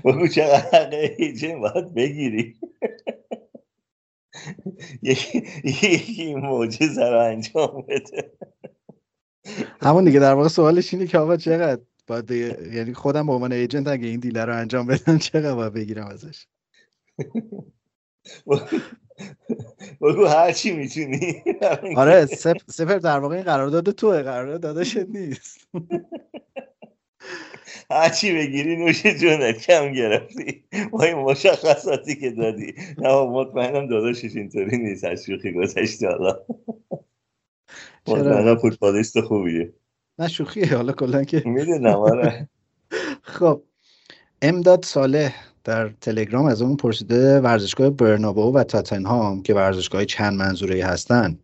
[0.06, 2.56] بگو چقدر حق ایجنت باید بگیری.
[5.02, 8.32] یکی یکی موجزه رو انجام بده.
[9.82, 13.88] همون دیگه در واقع سوالش اینه که آقا چقدر باید یعنی خودم به عنوان ایجنت
[13.88, 16.48] اگه این دیلر رو انجام بدم چقدر باید بگیرم ازش؟
[20.02, 21.44] بگو هر چی می‌تونی.
[21.98, 22.26] آره
[22.68, 25.68] سفر در واقع این قرارداد توه قرارداد داداشت نیست.
[27.92, 30.64] هر چی بگیری نوش جونت کم گرفتی.
[30.92, 32.74] با این مشخصاتی که دادی.
[32.98, 35.04] نه مطمئنم داداشش اینطوری نیست.
[35.04, 36.40] از شوخی گذشته حالا.
[38.08, 39.74] مطمئنم فوتبالیست خوبیه.
[40.20, 40.76] نه شوخیه.
[40.76, 42.50] حالا کلا که می‌دونم آره.
[43.22, 43.62] خب.
[44.42, 50.86] امداد صالح در تلگرام از اون پرسیده ورزشگاه برنابو و تاتنهام که ورزشگاه چند منظوره
[50.86, 51.38] هستن.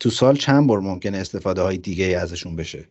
[0.00, 2.84] تو سال چند بار ممکنه استفاده های دیگه ازشون بشه؟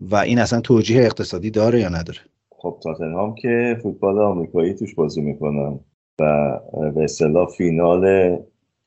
[0.00, 2.18] و این اصلا توجیه اقتصادی داره یا نداره؟
[2.50, 5.80] خب تاتنهام که فوتبال آمریکایی توش بازی می‌کنن
[6.20, 6.58] و
[6.94, 8.36] به اصطلاح فینال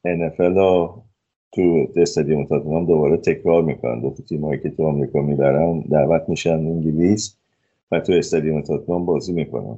[0.08, 1.04] NFL رو
[1.52, 4.02] تو استادیوم تاتنهام دوباره تکرار می‌کنن.
[4.02, 7.36] دو تا تیمایی که تو آمریکا می‌برن دعوت میشن انگلیس
[7.92, 9.78] و تو استادیوم تاتنهام بازی می‌کنن.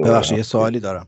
[0.00, 1.06] ببخشید یه سوالی دارم.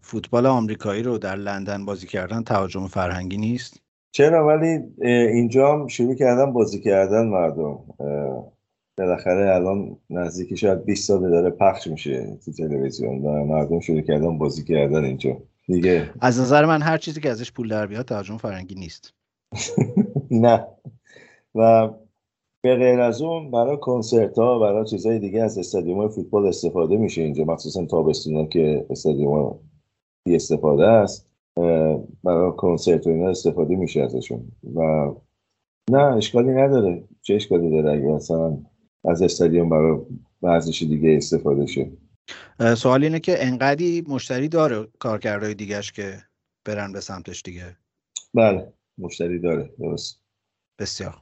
[0.00, 3.80] فوتبال آمریکایی رو در لندن بازی کردن تهاجم فرهنگی نیست؟
[4.12, 7.78] چرا؟ ولی اینجا هم شروع کردن بازی کردن مردم.
[8.98, 14.64] بالاخره الان نزدیکی شاید 20 سال داره پخش میشه تو تلویزیون مردم شروع کردن بازی
[14.64, 15.36] کردن اینجا.
[15.66, 19.14] دیگه از نظر من هر چیزی که ازش پول در بیاد تهاجم فرهنگی نیست.
[20.30, 20.66] نه.
[21.54, 21.90] و
[22.62, 27.22] به غیر از اون برای کنسرت ها برای چیزهای دیگه از استادیوم فوتبال استفاده میشه
[27.22, 27.44] اینجا.
[27.44, 29.58] مخصوصا تابستون که استادیوم
[30.26, 31.26] استفاده است
[32.24, 34.52] برای کنسرت و اینا استفاده میشه ازشون.
[34.74, 35.10] و
[35.90, 37.04] نه اشکالی نداره.
[37.22, 38.58] چه اشکالی داره اگه مثلا
[39.04, 39.98] از استادیوم برای
[40.42, 41.90] ورزش دیگه استفاده شه؟
[42.76, 46.18] سوال اینه که انقدی مشتری داره کارکردهای دیگهش که
[46.64, 47.76] برن به سمتش دیگه؟
[48.34, 48.72] بله.
[49.00, 50.20] مشتری داره درست.
[50.78, 51.16] بسیار.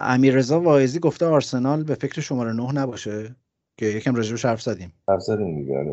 [0.00, 3.36] امیررضا واعظی گفته آرسنال به فکر شماره نه نباشه
[3.76, 4.92] که یکم راجبش حرف زدیم.
[5.08, 5.84] حرف زدیم دیگه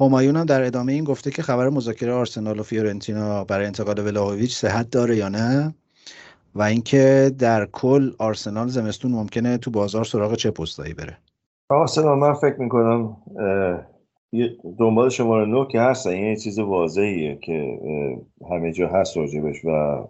[0.00, 4.56] همایون هم در ادامه این گفته که خبر مذاکره آرسنال و فیورنتینا برای انتقال ولاهویچ
[4.56, 5.74] صحت داره یا نه؟
[6.54, 11.18] و اینکه در کل آرسنال زمستون ممکنه تو بازار سراغ چه پستایی بره؟
[11.68, 13.16] آرسنال من فکر می‌کنم
[14.78, 17.78] دنبال شماره نو که هست یه چیز واضحیه که
[18.50, 20.04] همه جا هست راجبش و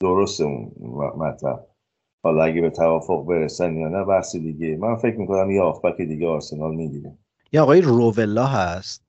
[0.00, 0.72] درسته اون
[1.16, 1.66] مطلب.
[2.22, 4.76] حالا اگه به توافق برسن یا نه بحث دیگه.
[4.76, 7.18] من فکر می‌کنم یه آفبک دیگه آرسنال می‌گیره.
[7.52, 9.04] یه آقای روولا هست.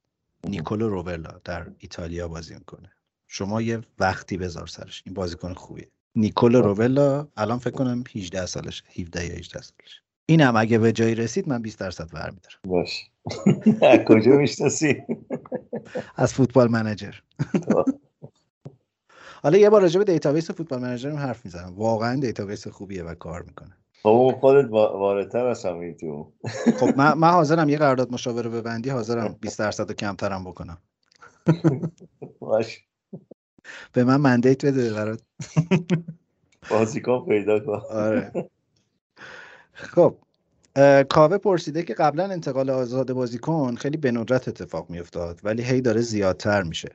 [0.47, 2.91] نیکولو روولا در ایتالیا بازی می‌کنه.
[3.27, 5.03] شما یه وقتی بذار سرش.
[5.05, 5.87] این بازیکن خوبیه.
[6.15, 8.83] نیکولو روولا الان فکر کنم 18 سالشه.
[8.99, 10.00] 17 یا 18 سالشه.
[10.25, 12.59] اینم اگه به جایی رسید من 20 درصد برمیدارم.
[12.67, 13.09] باش.
[13.91, 15.03] از کجا می‌شناسی؟
[16.15, 17.13] از Football Manager
[19.43, 21.73] حالا یه بار راجع به database Football Manager حرف می‌زنم.
[21.75, 23.77] واقعا database خوبیه و کار می‌کنه.
[24.03, 26.33] خب خودت واردتر از همین تو.
[26.79, 30.77] خب من, من حاضرم یه قرارداد مشاوره ببندی حاضرم 20 درصد کمترم بکنم.
[32.39, 32.83] باش.
[33.93, 35.21] به من mandate بده برات.
[36.69, 37.81] بازیکن پیدا کن.
[37.91, 38.49] آره.
[39.73, 40.15] خب
[41.09, 46.01] کاوه پرسیده که قبلا انتقال آزاد بازیکن خیلی به ندرت اتفاق میافتاد ولی هی داره
[46.01, 46.89] زیادتر میشه.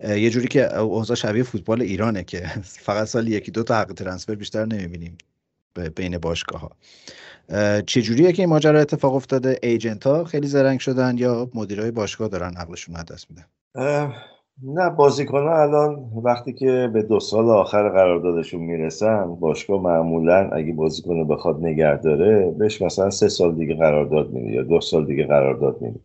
[0.00, 2.46] یه جوری که اوضاع شبیه فوتبال ایرانه که
[2.86, 5.18] فقط سال یکی دو تا حق ترنسفر بیشتر نمی‌بینیم
[5.96, 6.70] بین باشگاه ها
[7.82, 12.28] چه جوریه که این ماجرا اتفاق افتاده؟ ایجنت ها خیلی زرنگ شدن یا مدیرای باشگاه
[12.28, 13.44] دارن عقلشون دست میدن؟
[14.60, 21.28] نه بازیکن الان وقتی که به دو سال آخر قراردادشون می‌رسن باشگاه معمولا اگه بازیکن
[21.28, 25.82] بخواد نگه داره بهش مثلا سه سال دیگه قرارداد میده یا دو سال دیگه قرارداد
[25.82, 26.00] میده.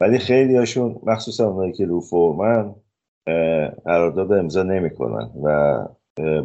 [0.00, 2.74] ولی خیلی هاشون مخصوصا اونایی که رو فرمن
[3.84, 5.78] قرارداد امضا نمی‌کنن و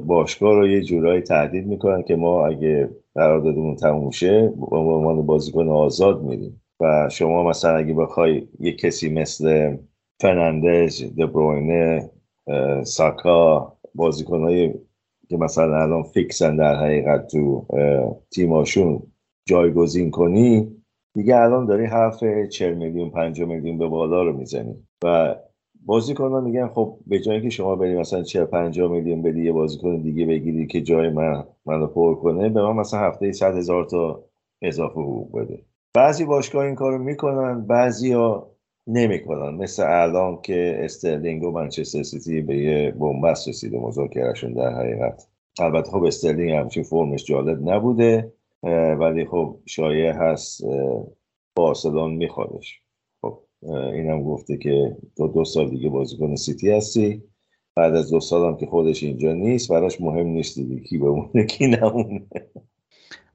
[0.06, 5.68] باشگاه رو یه جورایی تهدید می‌کنن که ما اگه قراردادمون تموم شه به عنوان بازیکن
[5.68, 9.78] آزاد میدیم و شما مثلا اگه بخوای یه کسی مثل
[10.20, 12.10] فرناندز دبروینه
[12.84, 14.74] ساکا بازیکنهایی
[15.30, 17.66] که مثلا الان فیکسن در حقیقت تو
[18.32, 19.04] تیماشون
[19.46, 20.78] جایگزین کنی
[21.14, 24.76] دیگه الان داری حرف 40 میلیون 50 میلیون به بالا رو می‌زنی.
[25.04, 25.36] و
[25.86, 30.02] بازیکن میگن خب به جایی که شما بری مثلا 40 50 میلیون بدی یه بازیکن
[30.02, 34.24] دیگه بگیری که جای من منو پر کنه به من مثلا هفته 100 هزار تا
[34.62, 35.62] اضافه حقوق بده.
[35.94, 38.57] بعضی باشگاه این کارو می‌کنن بعضی ها
[38.88, 39.56] نمی‌کنن.
[39.56, 45.28] مثل الان که استرلینگ و منچستر سیتی به یه بن‌بست رسیده مذاکرهشون در حقیقت.
[45.60, 48.34] البته خب استرلینگ همچین فرمش جالب نبوده
[49.00, 50.64] ولی خب شایع هست
[51.56, 52.82] بارسلون میخوادش.
[53.22, 53.40] خب
[53.94, 57.24] اینم گفته که تو دو سال دیگه بازیکن سیتی هستی.
[57.76, 61.46] بعد از دو سال هم که خودش اینجا نیست براش مهم نیست دیگه کی بمونه
[61.46, 62.28] کی نمونه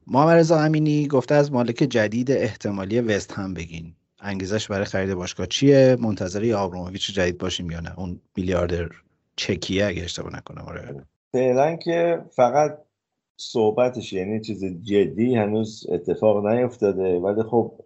[0.07, 3.95] محمد رضا امینی گفته از مالک جدید احتمالی وست هم بگین.
[4.23, 8.89] انگیزش برای خرید باشگاه چیه؟ منتظر آبراموویچ جدید باشیم یا نه؟ اون میلیاردر
[9.37, 11.07] چکیه اگه اشتباه نکنم آره.
[11.33, 12.79] فعلا که فقط
[13.37, 17.81] صحبتش یعنی چیز جدی هنوز اتفاق نیفتاده ولی خب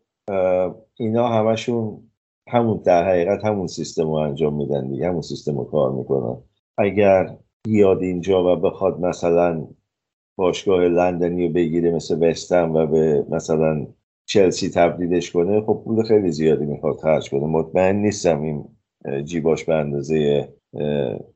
[0.95, 2.11] اینا همشون
[2.49, 6.37] همون در حقیقت همون سیستم رو انجام میدن دیگه همون سیستم رو کار می‌کنن.
[6.78, 9.66] اگر بیاد اینجا و بخواد مثلا
[10.37, 13.87] باشگاه لندنی رو بگیره مثل وستم و به مثلا
[14.26, 17.46] چلسی تبدیلش کنه خب پول خیلی زیادی می‌خواد خرج کنه.
[17.46, 18.64] مطمئن نیستم این
[19.24, 20.48] جیباش به اندازه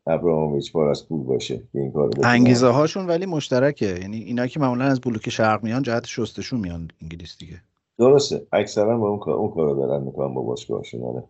[0.07, 3.99] ابراموویچ بار از پول باشه این کار انگیزه هاشون ولی مشترکه.
[4.01, 7.63] یعنی اینا که معمولا از بلوک شرق میان جهت شستشون میان انگلیس دیگه.
[7.99, 8.47] درسته.
[8.53, 11.25] اکثرا به اون کار اون کارو دارن می‌کنن با باشگاهشون آره.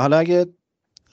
[0.00, 0.46] حالا اگه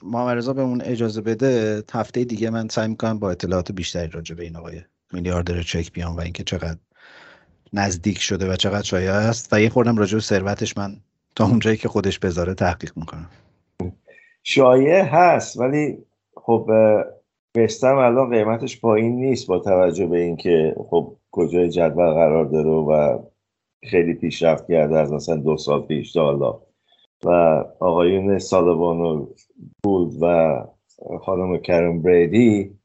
[0.02, 4.42] محمد رضا بهمون اجازه بده هفته دیگه من سعی می‌کنم با اطلاعات بیشتری راجع به
[4.44, 4.80] این آقای
[5.12, 6.78] میلیاردر چک بیام و اینکه چقدر
[7.72, 9.52] نزدیک شده و چقدر شایع است.
[9.52, 10.96] و یه خوردم راجع به ثروتش من
[11.36, 13.30] تا اونجایی که خودش بذاره تحقیق می‌کنم.
[14.42, 15.98] شایع هست ولی
[16.36, 16.70] خب
[17.54, 23.18] بستم الان قیمتش پایین نیست با توجه به اینکه خب کجای جدول قرار داره و
[23.82, 26.62] خیلی پیشرفت کرده از مثلا دو سال پیش تا
[27.24, 27.28] و
[27.80, 29.26] آقایون سالوان و
[29.84, 30.58] بود و
[31.20, 32.77] خانم کرم بریدی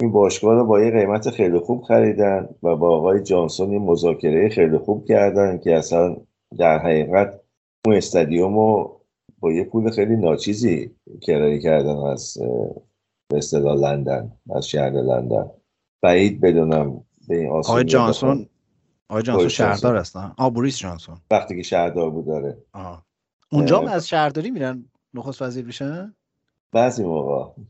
[0.00, 4.48] این باشگاه رو با یه قیمت خیلی خوب خریدن و با آقای جانسون یه مذاکره
[4.48, 6.16] خیلی خوب کردن که اصلا
[6.58, 7.40] در حقیقت
[7.84, 9.00] اون استادیوم رو
[9.40, 10.90] با یه پول خیلی ناچیزی
[11.22, 12.38] کرایه کردن از
[13.30, 15.50] به اصطلاح لندن از شهر لندن.
[16.02, 18.46] بعید بدونم به این آقای جانسون
[19.08, 21.16] آقای جانسون شهردار هستن آ بوریس جانسون.
[21.30, 22.58] وقتی که شهردار بود داره
[23.52, 24.84] اونجا هم از شهرداری میرن
[25.14, 26.14] نخست وزیر میشن؟
[26.72, 27.62] بعضی موقع.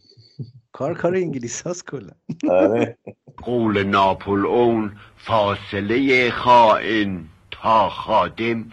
[0.73, 2.13] کار کار انگلیس هاست کلا.
[2.51, 2.99] آره.
[3.37, 8.71] قول ناپل اون فاصله خائن تا خادم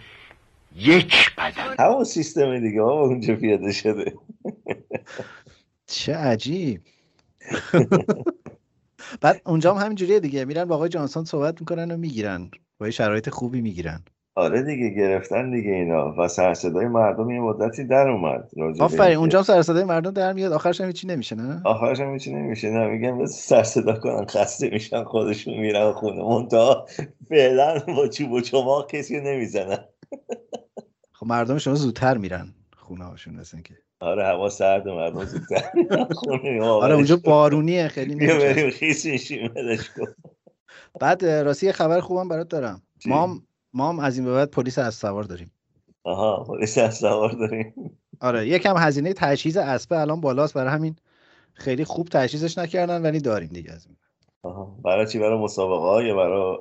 [0.75, 1.75] یک بدن.
[1.80, 4.13] همون سیستم دیگه ها اونجا پیاده شده.
[5.88, 6.82] چه عجیب.
[9.21, 10.45] بعد اونجا هم همینجوریه دیگه.
[10.45, 12.51] میرن با آقای جانسون صحبت می‌کنن و می‌گیرن.
[12.80, 14.03] با شرایط خوبی می‌گیرن.
[14.38, 16.15] آره دیگه گرفتن دیگه اینا.
[16.17, 18.49] و سرصدای مردم یه مدتی در اومد.
[18.79, 22.69] آفرین اونجا سرصدای مردم در میاد آخرش هم چی نمیشه نه؟ آخرش هم چی نمیشه.
[22.69, 26.21] نه میگن بس سرصدا کنن خسته میشن خودشون میرن خونه.
[26.21, 26.85] مونتا
[27.29, 29.85] فعلا با چوب و چماق کسی نمی‌زنن.
[31.11, 35.63] خب مردم شما زودتر میرن خونه هاشون مثل که آره هوا سرد مردم زودتر
[36.15, 36.63] خونه.
[36.83, 39.49] آره اونجا بارونیه خیلی بیا بریم خیس میشیم
[40.99, 42.81] بعد راستی خبر خوبم برات دارم.
[43.05, 43.39] ما
[43.78, 45.51] ما هم از این به بعد پلیس از سوار داریم.
[46.03, 47.73] آها پلیس از سوار داریم.
[48.21, 50.95] آره یکم هزینه تجهیز اسبه الان بالاست برای همین
[51.53, 53.95] خیلی خوب تجهیزش نکردن ولی داریم دیگه از این
[54.84, 56.57] برای چی؟ برای مسابقه ها یا برای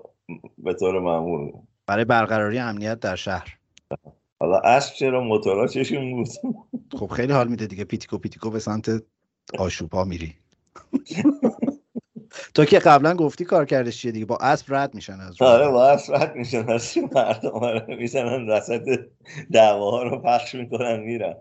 [0.58, 1.52] به طور معمول؟
[1.86, 3.58] برای برقراری امنیت در شهر.
[4.40, 6.28] حالا اسب چرا؟ موتورا چشون بود؟
[6.98, 9.02] خب خیلی حال میده دیگه پیتیکو پیتیکو به سمت
[9.58, 10.34] آشوبا میری.
[12.56, 15.90] تو که قبلا گفتی کار کردش چیه دیگه؟ با اسب رد میشن از آره با
[15.90, 16.68] اسب رد میشن.
[16.68, 17.96] از مردم آره.
[17.96, 19.00] می‌زنن وسط
[19.52, 21.34] دعواها رو پخش می‌کنن میرن.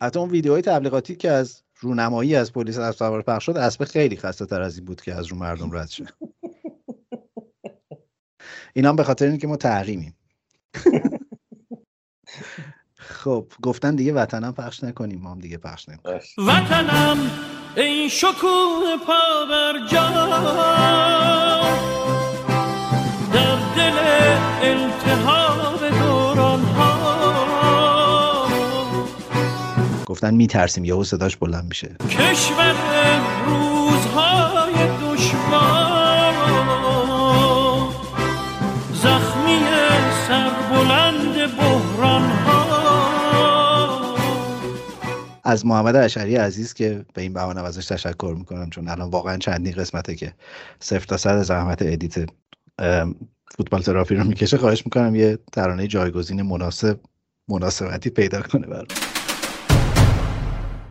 [0.00, 4.16] حتی اون ویدیوهای تبلیغاتی که از رونمایی از پلیس اسب سوار پخش شد اسب خیلی
[4.16, 6.04] خسته تر از این بود که از رو مردم رد شه.
[8.74, 10.16] اینا به خاطر اینکه ما تحریمیم
[12.94, 17.30] خب گفتن دیگه وطنم پخش نکنیم ما هم دیگه پخش نکنیم وطنم
[17.76, 19.72] این شکوه پا بر
[23.32, 23.98] در دل
[24.62, 28.48] التهاب دوران ها
[30.06, 31.96] گفتن میترسیم یهو صداش بلند میشه.
[32.10, 32.74] کشور
[33.46, 33.69] روزهای
[45.50, 49.72] از محمد اشعری عزیز که به این بهانه ازش تشکر می‌کنم چون الان واقعا چندین
[49.72, 50.34] قسمته که
[50.80, 52.30] صفر تا صد زحمت ادیت
[53.56, 54.58] فوتبال ترافی رو می‌کشه.
[54.58, 57.00] خواهش می‌کنم یه ترانه جایگزین مناسب
[57.48, 58.86] مناسبتی پیدا کنه برام.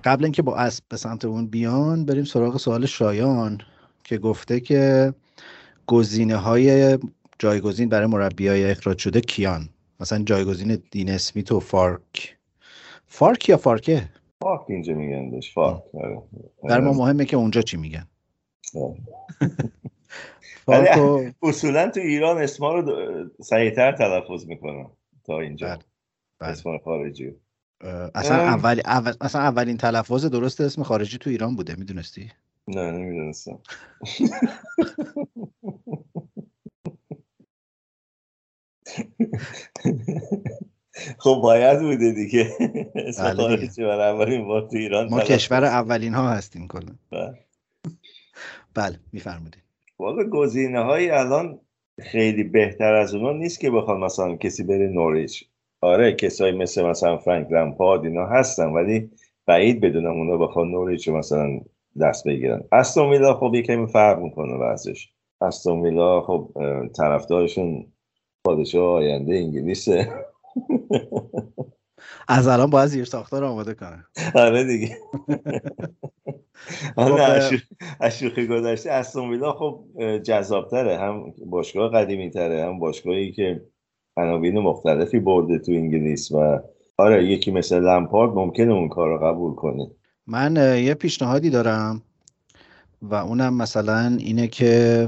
[0.03, 3.61] قبل اینکه با اسب به سمت اون بیان بریم سراغ سوال شایان
[4.03, 5.13] که گفته که
[5.87, 6.97] گزینه های
[7.39, 12.35] جایگزین برای مربی های اخراج شده کیان؟ مثلا جایگزین دین اسمیت و فارک.
[13.07, 14.09] فارک یا فارکه؟
[14.39, 16.21] فارک اینجا میگن بهش فارک آره.
[16.69, 18.07] در ما مهمه که اونجا چی میگن.
[20.67, 24.89] ولی فارکو اصولا تو ایران اسما رو سریعتر تلفظ می‌کنن
[25.23, 25.67] تا اینجا.
[25.67, 25.77] بله،
[26.39, 26.49] بله.
[26.49, 27.35] اسم خارجی.
[28.15, 28.81] اصلا اول
[29.21, 32.31] اصلا اولین تلفظ درست اسم خارجی تو ایران بوده می‌دونستی؟
[32.67, 33.59] نه نمی‌دونستم.
[41.17, 42.49] خب باید بوده دیگه.
[42.95, 43.47] اسم بله دیگه.
[43.47, 46.95] خارجی برای اولین بار تو ایران ما کشور اولین ها هستیم کلا.
[47.11, 47.33] بله.
[48.75, 49.63] بله میفرمودید
[49.99, 51.59] واقع گزینه های الان
[52.01, 55.43] خیلی بهتر از اونا نیست که بخوان مثلا کسی بره نوریچ
[55.81, 59.09] آره کسایی مثل مثلا فرانک لمپارد اینا هستن ولی
[59.45, 61.59] بعید بدونم اونا بخوان نوریچ رو مثلا
[62.01, 62.63] دست بگیرن.
[62.71, 65.09] استون ویلا خب یه کمی فرق می‌کنه وضعش
[65.41, 66.51] استون ویلا خب
[66.97, 67.85] طرفدارشون
[68.43, 70.25] پادشاه آینده انگلیسه.
[72.27, 74.97] از الان باید زیر ساختار آماده کنه آره دیگه.
[76.95, 78.91] خب، آره اه، از شوخی- از شوخی گذشته.
[78.91, 79.83] استون ویلا خب
[80.23, 80.97] جذابتره.
[80.97, 83.61] هم باشگاه قدیمی تره هم باشگاهی که
[84.17, 86.59] عناوین مختلفی برده تو انگلیس و
[86.97, 89.91] آره یکی مثل لمپارد ممکنه اون کار رو قبول کنه.
[90.27, 92.01] من یه پیشنهادی دارم
[93.01, 95.07] و اونم مثلا اینه که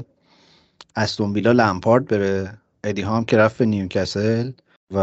[0.95, 2.57] استون ویلا لمپارد بره.
[2.83, 4.51] ادی هام که رفت به نیوکاسل.
[4.93, 4.97] و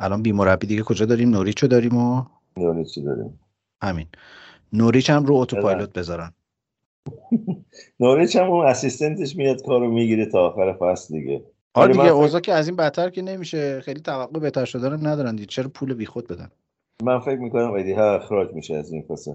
[0.00, 2.24] الان بی مربی دیگه کجا داریم؟ نوریچو داریم و
[2.56, 3.40] نوری چی داریم.
[3.82, 4.06] همین.
[4.72, 5.42] نوریچ هم رو بله.
[5.42, 6.32] اتوپایلوت بذارن.
[8.00, 11.42] نوریچ هم اون اسیستنتش میاد کارو می‌گیره تا آخر فصل دیگه.
[11.74, 13.80] آره دیگه فکر- اوضاع که از این بدتر که نمیشه.
[13.80, 15.46] خیلی توقع بهتر شدن ندارن دیگه.
[15.46, 16.50] چرا پول بیخود بدن؟
[17.02, 19.32] من فکر می‌کنم ادی ها اخراج میشه از این فصل.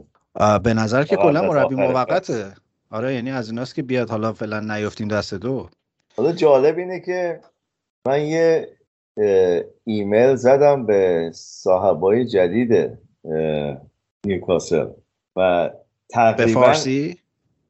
[0.64, 2.54] به نظر که کلا مربی موقته.
[2.92, 5.70] آره یعنی از ایناست که بیاد حالا فعلا نیفتیم دست دو.
[6.18, 7.42] حالا جالب اینه که
[8.08, 8.68] من یه
[9.84, 12.98] ایمیل زدم به صاحبای جدید
[14.26, 14.88] نیوکاسل.
[15.36, 15.74] و به
[16.10, 17.18] تقریبا فارسی؟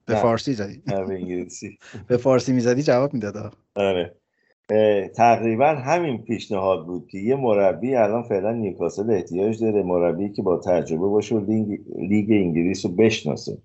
[0.06, 0.16] به.
[0.16, 1.78] فارسی زدی؟ نه، به انگلیسی.
[2.08, 3.54] به فارسی می‌زدی؟ جواب می‌داد.
[3.76, 4.16] آره.
[5.16, 10.58] تقریبا همین پیشنهاد بود که یه مربی الان فعلا نیوکاسل احتیاج داره مربی که با
[10.58, 13.58] تجربه باشه و لیگ, لیگ انگلیس رو بشناسه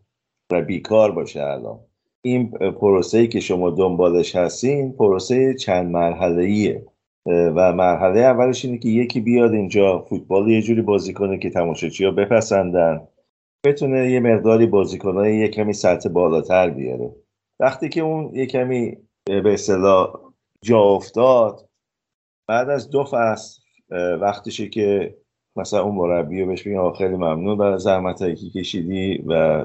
[0.50, 1.78] و بیکار باشه الان.
[2.22, 6.86] این پروسه ای که شما دنبالش هستین پروسه چند مرحله ایه
[7.26, 12.04] و مرحله اولش اینه که یکی بیاد اینجا فوتبال یه جوری بازی کنه که تماشاچی
[12.04, 13.08] ها بپسندن.
[13.64, 17.14] بتونه یه مقداری بازیکنهای یه کمی سطح بالاتر بیاره.
[17.60, 20.12] وقتی که اون یه کمی به اصطلاح
[20.62, 21.68] جا افتاد
[22.48, 23.62] بعد از دو فصل
[24.20, 25.16] وقتشه که
[25.56, 29.64] مثلا اون مربی رو بهش آقا خیلی ممنون برای زحمت که کشیدی و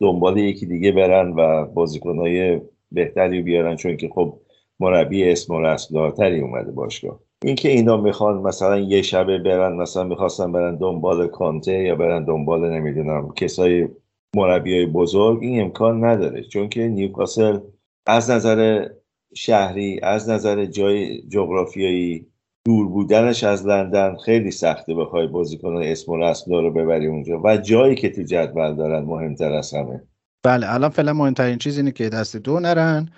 [0.00, 2.60] دنبال یکی دیگه برن و بازیکنهای
[2.92, 3.76] بهتری بیارن.
[3.76, 4.40] چون که خب
[4.80, 7.20] مربی اسم و رسمدارتری اومده باشگاه.
[7.44, 12.70] اینکه اینا می‌خوان مثلا یه شبه برن مثلا می‌خواستن برن دنبال کانته یا برن دنبال
[12.70, 13.88] نمی‌دونم کسای
[14.36, 16.42] مربی های بزرگ این امکان نداره.
[16.42, 17.58] چون که نیوکاسل
[18.06, 18.88] از نظر
[19.34, 22.26] شهری از نظر جای جغرافیایی
[22.66, 27.40] دور بودنش از لندن خیلی سخته بخوای بازیکن اسم و رسم رو ببری اونجا.
[27.44, 30.02] و جایی که تو جدول دارن مهمتر از همه.
[30.44, 33.08] بله الان فعلا مهمترین چیز اینه که دست دو نرن.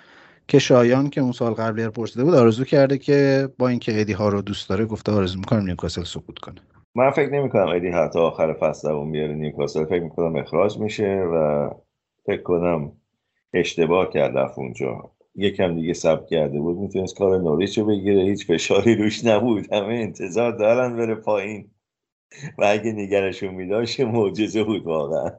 [0.49, 4.29] که شایان که اون سال قبلی پرسیده بود آرزو کرده که با اینکه ادی ها
[4.29, 6.61] رو دوست داره گفته آرزو می‌کنم نیوکاسل سقوط کنه.
[6.95, 9.85] من فکر نمی کنم ادی حتی آخر فصل اون بیاره نیوکاسل.
[9.85, 11.69] فکر می‌کنم اخراج میشه و
[12.25, 12.91] فکر کنم
[13.53, 15.11] اشتباه کرد رفت اونجا.
[15.35, 18.21] یکم دیگه سب کرده بود می‌تونست کار نوریچ رو بگیره.
[18.21, 19.73] هیچ فشاری روش نبود.
[19.73, 21.69] همه انتظار دارن بره پایین.
[22.57, 25.31] و اگه نگرشون میداشت معجزه بود واقعا.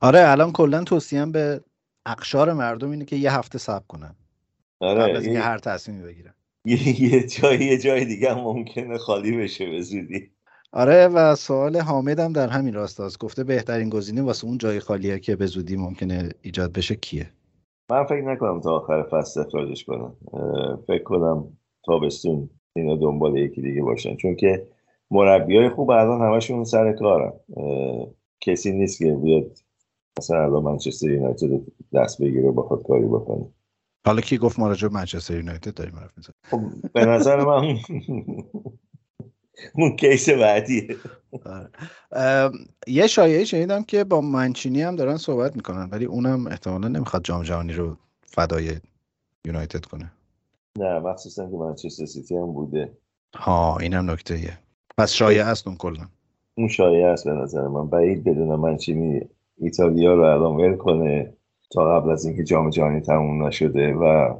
[0.00, 1.60] آره الان کلا توصیم به
[2.06, 4.14] اقشار مردم اینه که یه هفته صبر کنن.
[4.80, 6.34] آره قبل از اینکه هر تصمیمی بگیرن.
[6.64, 10.30] یه جایی یه جای دیگه هم ممکنه خالی بشه به زودی.
[10.72, 15.18] آره و سوال حامدم در همین راست است گفته بهترین گزینه واسه اون جای خالیه
[15.18, 17.30] که به زودی ممکنه ایجاد بشه کیه؟
[17.90, 20.16] من فکر نکنم تا آخر فصل اخراجش کنم.
[20.86, 24.16] فکر کنم تابستون اینا دنبال یکی دیگه باشن.
[24.16, 24.66] چون که
[25.10, 27.32] مربی های خوب الان همشون سر کارن.
[28.40, 29.58] کسی نیست که بیاد
[30.18, 31.60] مثلا الان منچستر یونایتد
[31.94, 33.46] دست بگیره بخواد کاری بکنه.
[34.06, 37.78] حالا کی گفت ما راجع منچستر یونایتد داریم حرف می‌زنیم؟ خب به نظر من
[39.74, 40.96] اون کیس بعدیه.
[41.44, 42.50] آره.
[42.86, 47.42] یه شایعه شنیدم که با منچینی هم دارن صحبت می‌کنن ولی اونم احتمالا نمی‌خواد جام
[47.42, 47.96] جهانی رو
[48.26, 48.72] فدای
[49.44, 50.12] یونایتد کنه.
[50.78, 52.96] نه مخصوصا که منچستر سیتی هم بوده.
[53.36, 54.58] ها اینم نکته ایه
[54.98, 56.04] پس شایعه است اون کلا.
[56.54, 57.88] اون شایعه است به نظر من.
[57.88, 59.20] بعید بدون منچینی
[59.56, 61.36] ایتالیا رو الان ول کنه.
[61.70, 64.34] تا قبل از اینکه جام جهانی تموم نشده و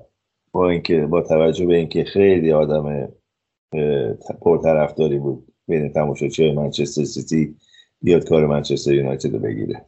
[0.53, 3.09] با اینکه با توجه به اینکه خیلی آدم
[4.41, 7.57] پرطرفداری بود بین تماشاچی منچستر سیتی
[8.03, 9.87] بیاد کار منچستر یونایتد رو بگیره.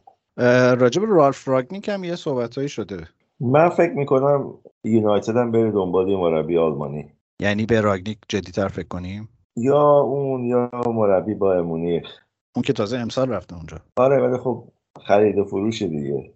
[0.79, 3.07] راجب رالف راگنیک هم یه صحبتهایی شده.
[3.39, 4.53] من فکر می‌کنم
[4.83, 7.05] یونایتد هم بره دنبال مربی آلمانی.
[7.39, 12.07] یعنی به راگنیک جدیتر فکر کنیم؟ یا اون یا مربی با مونیخ.
[12.55, 13.77] اون که تازه امسال رفته اونجا.
[13.97, 14.63] آره ولی خب
[15.07, 16.33] خرید و فروش دیگه.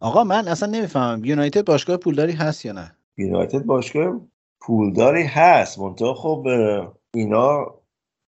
[0.00, 4.20] آقا من اصلا نمی‌فهمم یونایتد باشگاه پولداری هست یا نه؟ یونایتد باشگاه
[4.60, 5.78] پولداری هست.
[5.78, 6.46] منتها خب
[7.14, 7.74] اینا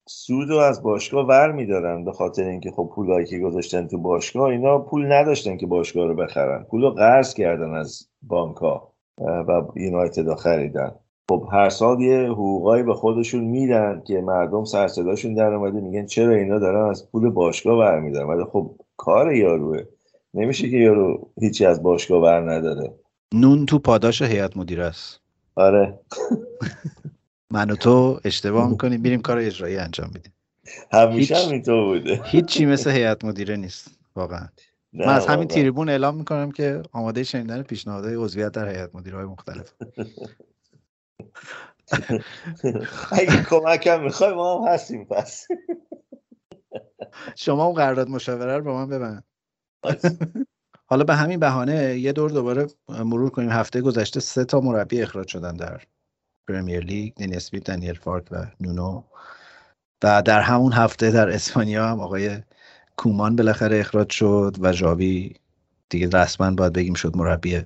[0.08, 4.44] سود رو از باشگاه ور میدارن به خاطر اینکه خب پولایی که گذاشتن تو باشگاه
[4.44, 6.64] اینا پول نداشتن که باشگاه رو بخرن.
[6.70, 10.94] پول رو قرض کردن از بانک ها و یونایتد خریدن.
[11.30, 16.34] خب هر سال یه حقوقایی به خودشون میدن که مردم سرصداشون در اومده میگن چرا
[16.34, 19.82] اینا دارن از پول باشگاه ور میدن ولی خب کار یاروه.
[20.38, 22.94] نمیشه که یارو هیچی از باشگاه ور نداره.
[23.34, 25.20] نون تو پاداش هیئت مدیره است.
[25.54, 25.98] آره.
[27.50, 30.32] من و تو اشتباه می‌کنیم بریم کار اجرایی انجام بدیم
[30.92, 31.48] همیشه هیچ...
[31.48, 32.20] اینطور بوده.
[32.24, 34.48] هیچی مثل هیئت مدیره نیست واقعا.
[34.92, 39.26] من از همین تریبون اعلام می‌کنم که آماده شنیدن پیشنهادهای عضویت در هیئت مدیره های
[39.26, 39.72] مختلف.
[43.12, 45.46] اگه کمکم می‌خوای ما هم هستیم پس.
[47.36, 49.24] شما اون قرارداد مشاوره رو با من ببند.
[50.90, 53.50] حالا به همین بهانه یه دور دوباره مرور کنیم.
[53.50, 55.82] هفته گذشته سه تا مربی اخراج شدن در
[56.48, 59.04] پرمیر لیگ دنیل دنیل فارک و نونو.
[60.04, 62.42] و در همون هفته در اسپانیا هم آقای
[62.96, 65.34] کومان بالاخره اخراج شد و جاوی
[65.90, 67.62] دیگه رسما باید بگیم شد مربی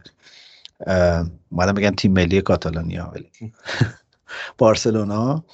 [1.52, 3.30] مادم بگم تیم ملی کاتالانیا ولی
[4.59, 5.44] بارسلونا.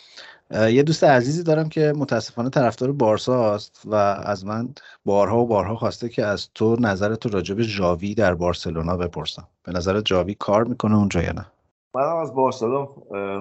[0.50, 4.68] یه دوست عزیزی دارم که متاسفانه طرفدار بارسا است و از من
[5.04, 9.48] بارها و بارها خواسته که از تو نظرت راجع به جاوی در بارسلونا بپرسم.
[9.62, 11.46] به نظر جاوی کار می‌کنه اونجا یا نه؟
[11.94, 12.86] من از بارسلون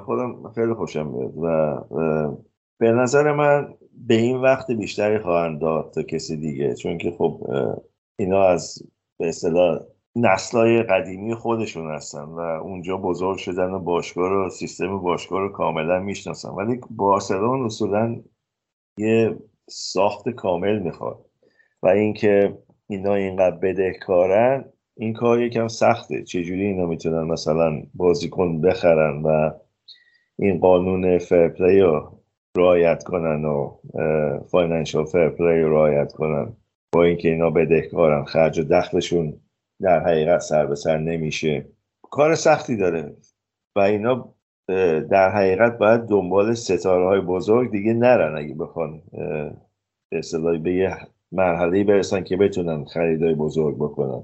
[0.05, 1.77] خودم خیلی خوشم میاد و
[2.79, 3.73] به نظر من
[4.07, 7.41] به این وقت بیشتری خواهند داد تا کسی دیگه چون که خب
[8.19, 8.83] اینا از
[9.19, 9.79] به اصطلاح
[10.21, 15.99] نسلای قدیمی خودشون هستن و اونجا بزرگ شدن و باشگاه رو سیستم باشگاه رو کاملا
[15.99, 16.49] می‌شناسن.
[16.49, 18.15] ولی بارسلون اصولا
[18.97, 19.35] یه
[19.69, 21.25] ساخت کامل می‌خواد
[21.83, 22.57] و اینکه
[22.87, 24.65] اینا اینقدر بدهکارن
[24.95, 26.23] این کار یکم سخته.
[26.23, 29.51] چجوری اینا می‌تونن مثلا بازیکن بخرن و
[30.39, 32.21] این قانون fair play رو
[32.57, 33.77] رعایت کنن و
[34.51, 36.53] financial fair play رو رعایت کنن؟
[36.91, 39.33] با اینکه اینا بدهکارن خرج و دخلشون
[39.81, 41.65] در حقیقت سر به سر نمیشه.
[42.01, 43.15] کار سختی داره.
[43.75, 44.33] و اینا
[45.09, 49.01] در حقیقت باید دنبال ستاره های بزرگ دیگه نرن اگه بخوان
[50.11, 50.97] اصطلاحی به یه
[51.31, 54.23] مرحله برسن که بتونن خریدای بزرگ بکنن.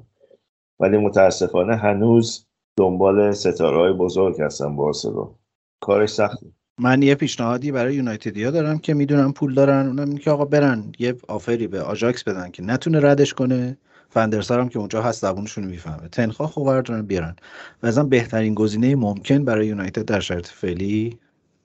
[0.80, 2.48] ولی متاسفانه هنوز
[2.78, 5.36] دنبال ستاره های بزرگ هستن بارسلون
[5.82, 6.48] کارش سخته.
[6.80, 9.88] من یه پیشنهادی برای یونایتدیا دارم که می‌دونم پول دارن.
[9.88, 13.78] اونم که آقا برن یه آفری به آژاکس بدن که نتونه ردش کنه.
[14.14, 16.32] فندرسار هم که اونجا هست زبونشون می‌فهمه.
[16.32, 17.36] خوب بردارن بیارن.
[17.84, 21.20] و ازم بهترین گزینه ممکن برای یونایتد در شرط فعلی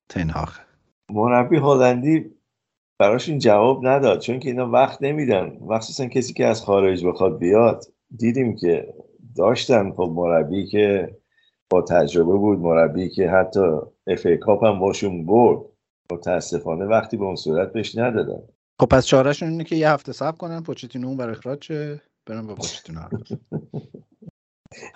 [0.08, 0.60] تنهاخ
[1.10, 2.30] مربی هلندی
[2.98, 5.56] براش این جواب نداد چون که اینا وقت نمیدن.
[5.60, 7.84] مخصوصا کسی که از خارج بخواد بیاد.
[8.16, 8.94] دیدیم که
[9.36, 11.16] داشتن خب مربی که
[11.70, 13.60] با تجربه بود مربی که حتی
[14.06, 15.60] اف ای کاپ هم باشون برد.
[16.12, 18.42] متاسفانه وقتی به اون صورت بهش ندادن.
[18.80, 22.00] خب پس چارهشون اینه که یه هفته صبر کنن پوچتینو اون بر اخراج شه.
[22.28, 23.00] برن با پوچتینو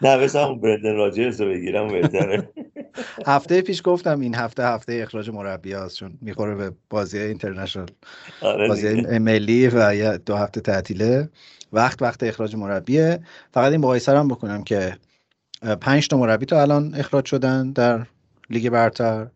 [0.03, 2.49] نه بس همون برندن راجرز رو بگیرم بهتره
[3.27, 7.91] هفته پیش گفتم این هفته هفته اخراج مربی هست چون می‌خوره به بازی اینترنشنال.
[8.43, 9.19] آره بازی.
[9.19, 11.29] ملی و دو هفته تعطیله.
[11.73, 13.21] وقت وقت اخراج مربیه.
[13.53, 14.97] فقط این مقایسه هم بکنم که
[15.81, 18.07] پنج تا مربی تا الان اخراج شدن در
[18.51, 19.27] لیگ برتر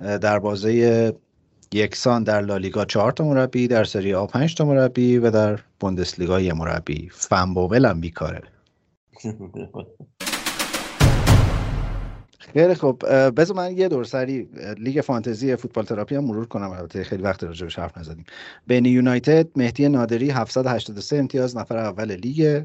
[0.00, 1.12] در بازه
[1.74, 6.40] یکسان در لالیگا چهار تا مربی در سری آ پنج تا مربی و در بوندسلیگا
[6.40, 7.08] یه مربی.
[7.12, 8.42] فنبوول هم بیکاره.
[12.38, 14.48] خیلی خب بذار من یه دور سری
[14.78, 16.70] لیگ فانتزی فوتبال تراپی هم مرور کنم.
[16.70, 18.24] البته خیلی وقت راجعش حرف نزدیم.
[18.66, 22.62] بین یونایتد مهدی نادری 783 امتیاز نفر اول لیگ.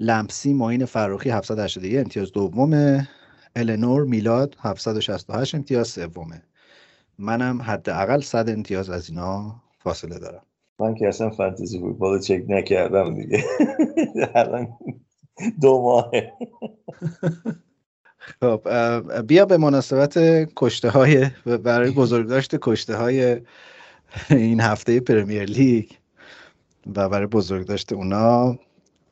[0.00, 3.08] لمپسی معین فروخی 781 امتیاز دومه.
[3.56, 6.42] النور میلاد 768 امتیاز سومه.
[7.18, 10.42] منم حداقل 100 امتیاز از اینا فاصله دارم.
[10.80, 13.44] من که اصلا فانتزی فوتبال چک نکردم دیگه.
[14.34, 14.68] الان
[15.62, 16.32] دو ماهه.
[18.40, 18.68] خب
[19.26, 20.18] بیا به مناسبت
[20.56, 21.30] کشته های
[21.64, 23.40] برای بزرگداشت کشته های
[24.30, 25.90] این هفته پرمیر لیگ
[26.96, 28.58] و برای بزرگداشت اونا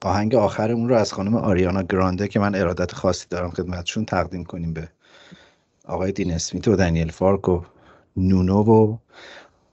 [0.03, 4.73] آهنگ آخرمون رو از خانم آریانا گرانده که من ارادت خاصی دارم خدمتشون تقدیم کنیم
[4.73, 4.89] به
[5.85, 7.61] آقای دین اسمیت و دنیل فارک و
[8.17, 8.97] نونو و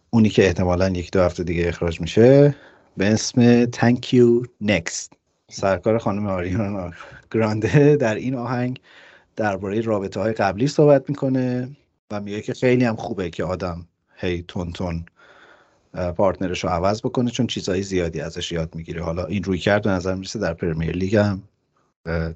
[0.10, 2.56] اونی که احتمالا یک دو هفته دیگه اخراج میشه
[2.98, 5.14] به اسم Thank You Next.
[5.52, 6.92] سرکار خانم آریانا
[7.32, 8.80] گرانده در این آهنگ
[9.36, 11.70] درباره رابطه های قبلی صحبت می‌کنه
[12.12, 13.86] و میگه که خیلی هم خوبه که آدم
[14.16, 15.06] هی تون تون
[16.18, 19.04] پارتنرش رو عوض بکنه چون چیزهای زیادی ازش یاد می‌گیره.
[19.04, 21.44] حالا این روی کرد به نظر می‌رسه در پرمیر لیگ هم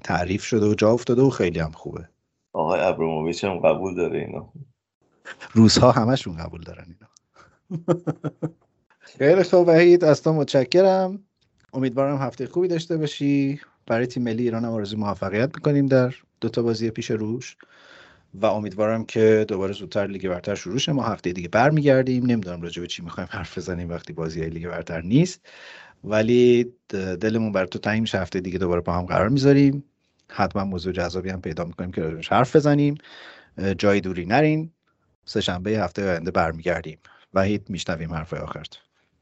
[0.04, 2.08] تعریف شده و جا افتاده و خیلی هم خوبه.
[2.52, 4.44] آقای ابراموویچ هم قبول داره اینو.
[5.52, 7.08] روزها همشون قبول دارن اینا.
[9.00, 11.18] خیلی خوب وحید از تو متشکرم.
[11.72, 13.60] امیدوارم هفته خوبی داشته باشی.
[13.86, 17.56] برای تیم ملی ایران هم آرزوی موفقیت می‌کنیم در دو تا بازی پیش روش.
[18.34, 20.92] و امیدوارم که دوباره زودتر لیگ برتر شروع شه.
[20.92, 22.26] ما هفته دیگه برمیگردیم.
[22.26, 25.46] نمی‌دونم راجع به چی می‌خوایم حرف بزنیم وقتی بازی های لیگ برتر نیست.
[26.04, 26.72] ولی
[27.20, 28.18] دلمون بر تو تنگ میشه.
[28.18, 29.84] هفته دیگه دوباره با هم قرار می‌ذاریم.
[30.28, 32.94] حتما موضوع جذابی هم پیدا می‌کنیم که راجعش حرف بزنیم.
[33.78, 34.70] جای دوری نرین.
[35.24, 36.98] سه شنبه هفته آینده برمیگردیم.
[37.34, 38.78] وحید میشنویم حرف آخرت.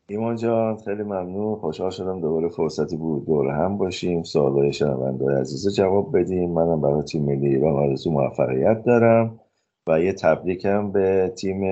[0.09, 1.57] ایمان جان خیلی ممنون.
[1.57, 4.23] خوشحال شدم دوباره فرصتی بود دور هم باشیم.
[4.23, 6.51] سوالای شنونده عزیز جواب بدیم.
[6.51, 9.41] منم برای تیم ملی ایران آرزو موفقیت دارم
[9.87, 11.63] و یه تبریکم به تیم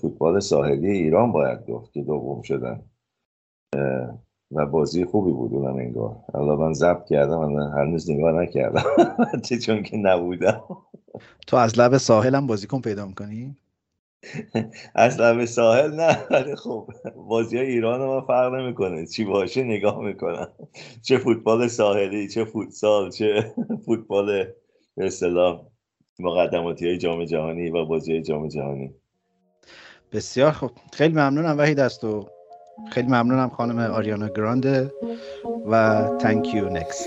[0.00, 2.82] فوتبال ساحلی ایران باید گفت که دوم شدن.
[4.52, 6.16] و بازی خوبی بود اونم انگار.
[6.34, 8.82] الان من ضبط کردم من هنوز نگاه نکردم.
[9.66, 10.62] چون که نبودم.
[11.46, 13.56] تو از لب ساحل هم بازیکن پیدا می‌کنی؟
[14.94, 19.06] از لب ساحل نه ولی خب بازی های ایران رو من فرق نمی‌کنه.
[19.06, 20.48] چی باشه نگاه می‌کنم.
[21.02, 23.54] چه فوتبال ساحلی چه فوتسال چه
[23.86, 24.44] فوتبال
[24.96, 25.60] به اصطلاح
[26.18, 28.94] مقدماتی های جام جهانی و بازی های جام جهانی.
[30.12, 32.28] بسیار خوب خیلی ممنونم وحید از تو.
[32.90, 34.92] خیلی ممنونم خانم آریانا گرانده
[35.66, 37.00] و thank you next.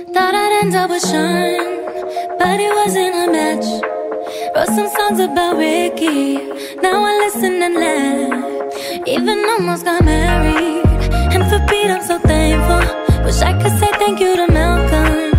[4.56, 6.36] Wrote some songs about Ricky,
[6.84, 9.08] now I listen and laugh.
[9.08, 10.86] Even almost got married,
[11.34, 13.24] and for Pete I'm so thankful.
[13.26, 15.32] Wish I could say thank you to Malcolm,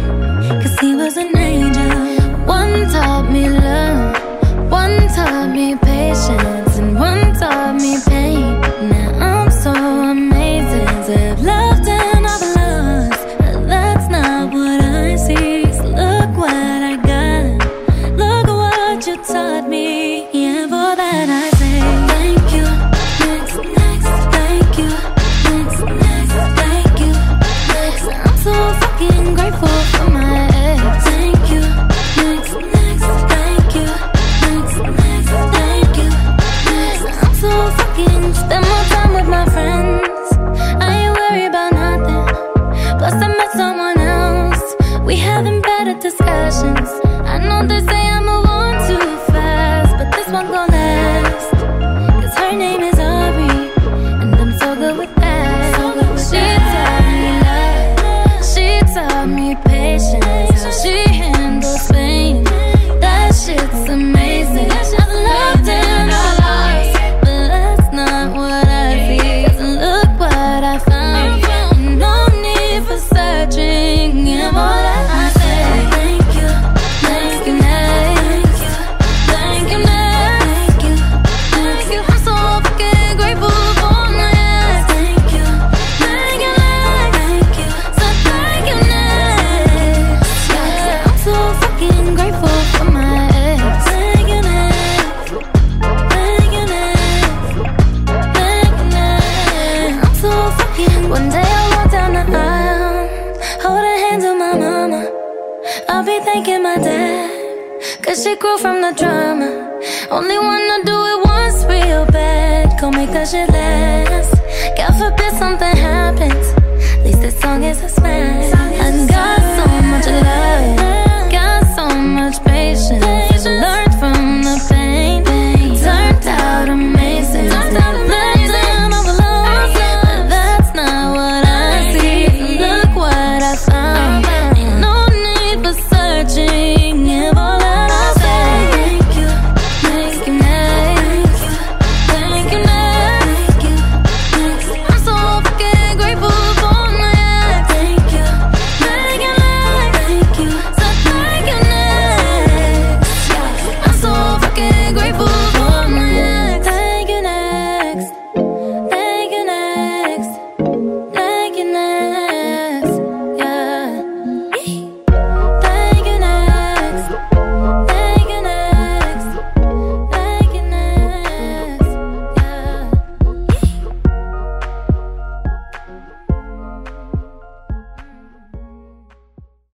[0.61, 1.95] cause he was an angel.
[2.45, 4.17] One taught me love,
[4.69, 5.77] one taught me